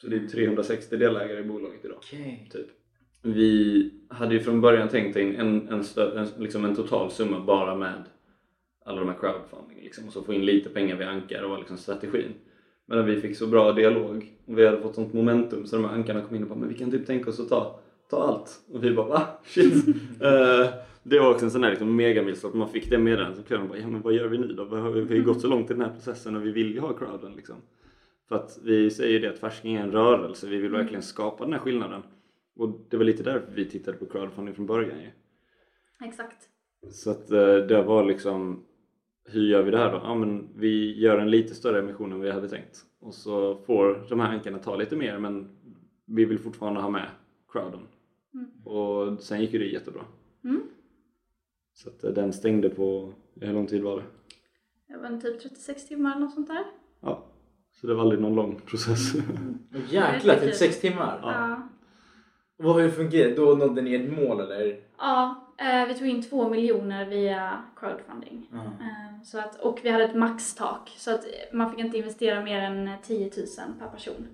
[0.00, 1.96] Så det är 360 delägare i bolaget idag.
[1.98, 2.48] Okej.
[2.52, 2.66] Typ.
[3.22, 7.40] Vi hade ju från början tänkt in en, en, stö, en, liksom en total summa
[7.40, 8.02] bara med
[8.84, 11.58] alla de här crowdfunding liksom, och så få in lite pengar vid ankar och var
[11.58, 12.32] liksom strategin.
[12.86, 15.84] Men när vi fick så bra dialog och vi hade fått sånt momentum så de
[15.84, 17.80] här ankarna kom in och bara men vi kan typ tänka oss att ta,
[18.12, 18.62] ta allt.
[18.72, 19.28] Och vi bara va?
[19.44, 19.84] Shit!
[20.20, 22.54] Eh, det var också en sån här liksom megamilstart.
[22.54, 24.64] Man fick det meddelandet de bara ja men vad gör vi nu då?
[24.64, 26.92] Vi har ju gått så långt i den här processen och vi vill ju ha
[26.92, 27.56] crowden liksom.
[28.28, 31.44] För att vi säger ju det att färsking är en rörelse, vi vill verkligen skapa
[31.44, 32.02] den här skillnaden.
[32.56, 35.10] Och det var lite därför vi tittade på crowdfunding från början ju.
[36.06, 36.48] Exakt.
[36.90, 38.64] Så att eh, det var liksom,
[39.24, 40.00] hur gör vi det här då?
[40.04, 42.78] Ja men vi gör en lite större emission än vi hade tänkt.
[43.00, 45.48] Och så får de här ankarna ta lite mer men
[46.06, 47.06] vi vill fortfarande ha med
[47.52, 47.80] crowden.
[48.34, 48.50] Mm.
[48.64, 50.02] Och sen gick ju det jättebra.
[50.44, 50.62] Mm.
[51.74, 54.04] Så att eh, den stängde på, hur lång tid var det?
[54.88, 56.64] Det var en typ 36 timmar eller något sånt där.
[57.00, 57.24] Ja.
[57.80, 59.14] Så det var aldrig någon lång process.
[59.74, 61.20] Åh, Jäklar, 36 timmar.
[61.22, 61.32] Ja.
[61.32, 61.68] Ja.
[62.58, 63.36] Och vad har det fungerat?
[63.36, 64.80] Då nådde ni ett mål eller?
[64.98, 68.48] Ja, eh, vi tog in två miljoner via crowdfunding.
[68.52, 72.58] Eh, Så att, och vi hade ett maxtak så att man fick inte investera mer
[72.60, 73.46] än 10 000
[73.78, 74.26] per person.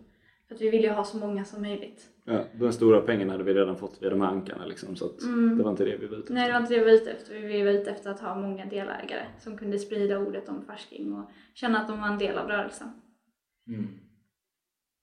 [0.48, 2.06] För att vi ville ju ha så många som möjligt.
[2.24, 5.22] ja, den stora pengen hade vi redan fått via de här ankarna liksom, så att
[5.22, 5.58] Mm.
[5.58, 6.34] det var inte det vi var ute efter.
[6.34, 7.34] Nej, det var inte det vi var ute efter.
[7.34, 11.30] Vi var ute efter att ha många delägare som kunde sprida ordet om färsking och
[11.54, 12.88] känna att de var en del av rörelsen.
[13.68, 13.86] Mm.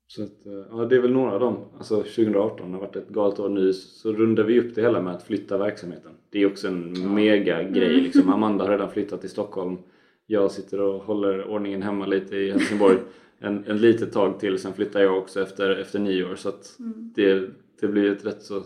[0.08, 1.58] Så att, eh, ja, det är väl några av dem.
[1.78, 5.14] Alltså 2018 har varit ett galet år nu så rundar vi upp det hela med
[5.16, 6.12] att flytta verksamheten.
[6.30, 8.04] Det är också en mega grej Mm.
[8.04, 8.30] liksom.
[8.34, 9.78] Amanda har redan flyttat till Stockholm.
[10.26, 12.98] Jag sitter och håller ordningen hemma lite i Helsingborg
[13.40, 14.60] en, en litet tag till.
[14.60, 17.14] Sen flyttar jag också efter, efter nyår så att Mm.
[17.16, 17.50] det,
[17.82, 18.64] det blir ett rätt så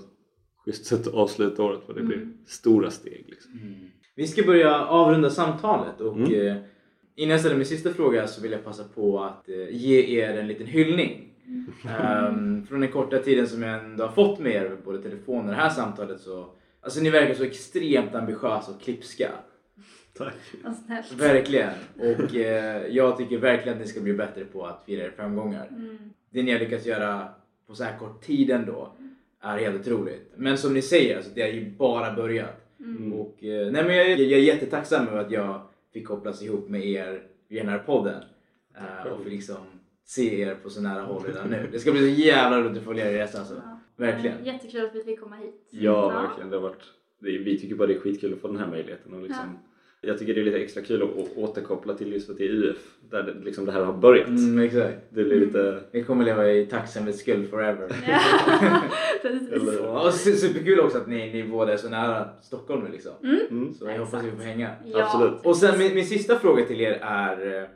[0.65, 2.37] schysst sätt att avsluta året för det blir Mm.
[2.47, 3.51] stora steg liksom.
[4.15, 6.33] Vi ska börja avrunda samtalet och Mm.
[6.47, 6.55] eh,
[7.15, 10.37] innan jag ställer min sista fråga så vill jag passa på att eh, ge er
[10.37, 11.25] en liten hyllning.
[11.99, 15.49] Ehm, från den korta tiden som jag ändå har fått med er, både telefon och
[15.51, 19.29] det här samtalet så Alltså ni verkar så extremt ambitiösa och klipska.
[20.19, 20.35] Tack.
[20.63, 21.11] Vad snällt.
[21.11, 21.73] Verkligen.
[21.97, 25.67] Och eh, jag tycker verkligen att ni ska bli bättre på att fira era framgångar.
[25.67, 25.97] Mm.
[26.29, 27.27] Det ni har lyckats göra
[27.67, 28.93] på så här kort tid ändå
[29.41, 30.31] är helt otroligt.
[30.35, 32.65] Men som ni säger, alltså, det har ju bara börjat.
[32.79, 33.13] Mm.
[33.13, 35.61] Och, eh, nej, men jag, jag är jättetacksam över att jag
[35.93, 38.23] fick kopplas ihop med er via den här podden.
[38.77, 39.57] Eh, och fick liksom
[40.05, 41.69] se er på så nära håll redan nu.
[41.71, 43.55] Det ska bli så jävla roligt att följa er resa alltså.
[43.55, 43.79] Ja.
[43.95, 44.45] Verkligen.
[44.45, 45.67] Jättekul att vi fick komma hit.
[45.69, 46.49] Ja, verkligen.
[46.49, 46.83] Det har varit,
[47.19, 49.13] vi tycker bara det är skitkul att få den här möjligheten.
[49.13, 49.59] Och liksom,
[50.01, 52.77] Jag tycker det är lite extra kul att återkoppla till just att det är UF,
[53.09, 54.27] där det, liksom det här har börjat.
[54.27, 54.97] Mm, exakt.
[55.09, 55.79] Det blir lite...
[55.91, 57.87] Vi kommer leva i tacksamhetsskuld forever.
[58.07, 58.81] Ja,
[59.21, 59.51] precis.
[59.51, 63.11] Eller- och su- superkul också att ni, ni båda är så nära Stockholm nu liksom.
[63.23, 63.73] Mm.
[63.73, 64.71] Så jag hoppas vi får hänga.
[64.85, 65.03] Ja.
[65.03, 65.45] Absolut.
[65.45, 67.67] Och sen min, min sista fråga till er är, eh,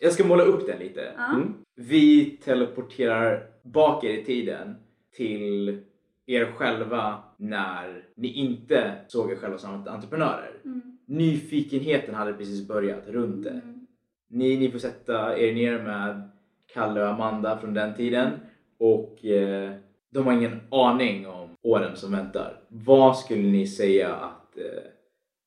[0.00, 1.02] jag ska måla upp den lite.
[1.34, 1.54] Mm.
[1.76, 4.74] Vi teleporterar bak er i tiden
[5.16, 5.78] till
[6.26, 10.50] er själva när ni inte såg er själva som entreprenörer.
[10.64, 10.93] Mm.
[11.06, 13.50] Nyfikenheten hade precis börjat runt det.
[13.50, 13.86] Mm.
[14.28, 16.30] Ni, ni får sätta er ner med
[16.66, 18.30] Kalle och Amanda från den tiden
[18.78, 19.72] och eh,
[20.10, 22.60] de har ingen aning om åren som väntar.
[22.68, 24.82] Vad skulle ni säga att eh,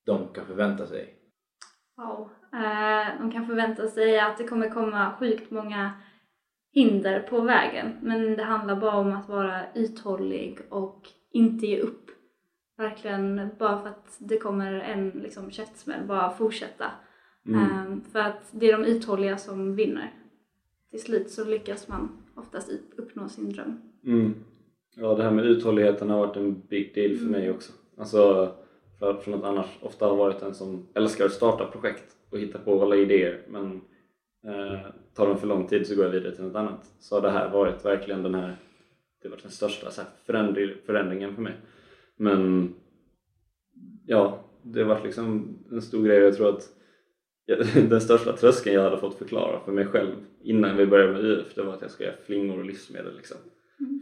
[0.05, 1.13] de kan förvänta sig?
[1.97, 2.29] Wow.
[2.53, 5.91] Eh, de kan förvänta sig att det kommer komma sjukt många
[6.73, 7.97] hinder på vägen.
[8.01, 12.11] Men det handlar bara om att vara uthållig och inte ge upp.
[12.77, 16.91] Verkligen bara för att det kommer en liksom, käftsmäll, bara fortsätta.
[17.47, 17.59] Mm.
[17.61, 20.11] Eh, för att det är de uthålliga som vinner.
[20.91, 23.81] Till slut så lyckas man oftast upp- uppnå sin dröm.
[24.05, 24.33] Mm.
[24.95, 27.71] Ja, det här med uthålligheten har varit en big deal för mig också.
[27.97, 28.51] Alltså,
[28.99, 32.59] för, från att annars ofta har varit en som älskar att starta projekt och hitta
[32.59, 33.81] på alla idéer men
[34.47, 34.79] eh,
[35.15, 36.91] tar de för lång tid så går jag vidare till något annat.
[36.99, 38.55] Så har det här varit verkligen den här,
[39.21, 41.53] det har varit den största här, förändring, förändringen för mig.
[42.17, 42.73] Men
[44.05, 46.69] ja, det varit liksom en stor grej jag tror att
[47.89, 51.55] den största tröskeln jag hade fått förklara för mig själv innan vi började med UF
[51.55, 53.37] det var att jag ska göra flingor och livsmedel liksom.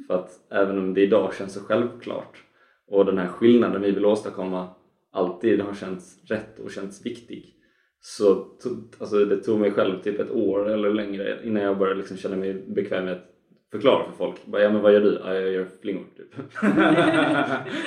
[0.08, 2.44] För att även om det idag känns så självklart
[2.88, 4.70] och den här skillnaden vi vill åstadkomma
[5.12, 7.56] alltid har känts rätt och känts viktig
[8.00, 12.00] så to- alltså det tog mig själv typ ett år eller längre innan jag började
[12.00, 13.35] liksom känna mig bekväm med att
[13.76, 14.46] förklara för folk.
[14.46, 15.22] Bara, ja men vad gör du?
[15.24, 16.36] Ja, jag gör flingor typ.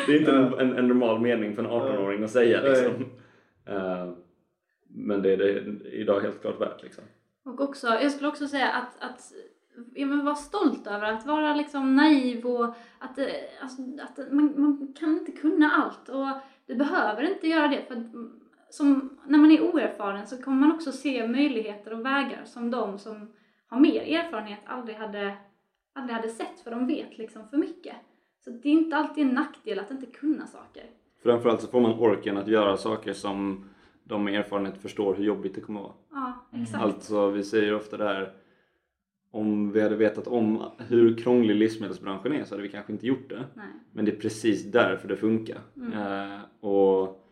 [0.07, 3.05] det är inte en, en, en normal mening för en 18-åring att säga liksom.
[3.67, 4.09] Eh,
[4.89, 5.61] men det är det
[5.93, 7.05] idag helt klart värt liksom.
[7.45, 9.33] Och också, jag skulle också säga att, att
[9.95, 13.27] ja, men vara stolt över att vara liksom naiv och att, eh,
[13.63, 16.27] alltså, att man, man kan inte kunna allt och
[16.67, 18.07] du behöver inte göra det för att
[18.71, 22.99] som, när man är oerfaren så kommer man också se möjligheter och vägar som de
[22.99, 23.33] som
[23.69, 25.37] har mer erfarenhet aldrig hade,
[25.99, 27.97] aldrig hade sett för de vet liksom för mycket.
[28.45, 30.83] Så det är inte alltid en nackdel att inte kunna saker.
[31.23, 33.65] Framförallt så får man orken att göra saker som
[34.05, 35.95] de med erfarenhet förstår hur jobbigt det kommer att vara.
[36.11, 36.85] Ja, exakt.
[36.85, 38.33] Alltså vi säger ofta det här
[39.31, 43.29] om vi hade vetat om hur krånglig livsmedelsbranschen är så hade vi kanske inte gjort
[43.29, 43.45] det.
[43.55, 43.67] Nej.
[43.93, 45.59] Men det är precis därför det funkar.
[45.77, 45.93] Mm.
[45.93, 47.25] Eh, och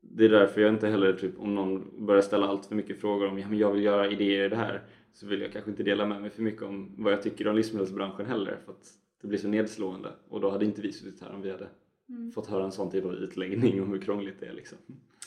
[0.00, 3.28] det är därför jag inte heller, typ, om någon börjar ställa allt för mycket frågor
[3.28, 4.82] om ja, men jag vill göra idéer i det här
[5.12, 7.56] så vill jag kanske inte dela med mig för mycket om vad jag tycker om
[7.56, 8.88] livsmedelsbranschen heller för att
[9.22, 11.66] det blir så nedslående och då hade inte vi suttit här om vi hade
[12.10, 12.32] Mm.
[12.32, 14.78] fått höra en sån typ av utläggning om hur krångligt det är liksom.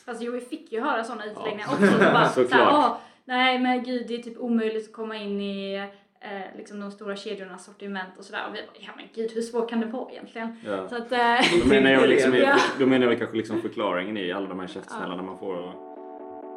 [0.05, 1.73] Fast jo, vi fick ju höra sådana utläggningar Ja.
[1.73, 1.87] också.
[1.87, 5.75] Så bara, såhär, "Åh, nej men gud det är typ omöjligt att komma in i
[6.19, 8.41] eh, liksom de stora kedjornas sortiment och sådär.
[8.49, 10.55] Och vi bara, ja men gud hur svårt kan det vara egentligen?
[10.65, 10.87] Ja.
[10.89, 12.55] Så att, eh, Då menar jag, liksom, Ja.
[12.79, 15.55] då menar jag kanske liksom förklaringen i alla de här käftsmällarna man får.
[15.55, 15.73] Och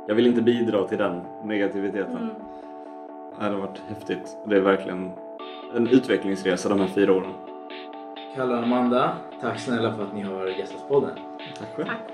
[0.09, 2.16] jag vill inte bidra till den negativiteten.
[2.16, 2.31] mm,
[3.39, 4.37] Det hade varit häftigt.
[4.47, 5.12] Det är verkligen
[5.74, 7.32] en utvecklingsresa de här fyra åren.
[8.37, 11.18] Kalle och Amanda, tack snälla för att ni har gästat podden.
[11.59, 11.87] Tack själv.
[11.87, 12.14] tack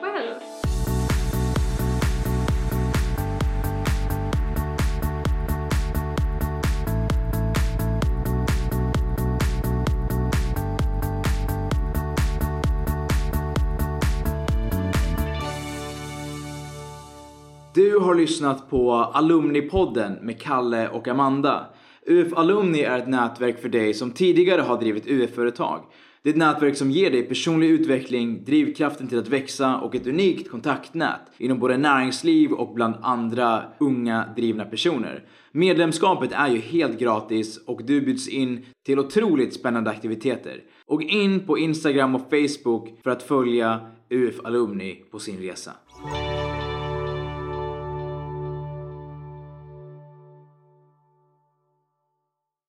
[18.11, 21.67] har lyssnat på Alumnipodden med Kalle och Amanda.
[22.07, 25.81] UF Alumni är ett nätverk för dig som tidigare har drivit UF-företag.
[26.23, 30.07] Det är ett nätverk som ger dig personlig utveckling, drivkraften till att växa och ett
[30.07, 35.25] unikt kontaktnät inom både näringsliv och bland andra unga drivna personer.
[35.53, 40.63] Medlemskapet är ju helt gratis och du bjuds in till otroligt spännande aktiviteter.
[40.87, 43.81] Och in på Instagram och Facebook för att följa
[44.11, 45.73] UF Alumni på sin resa.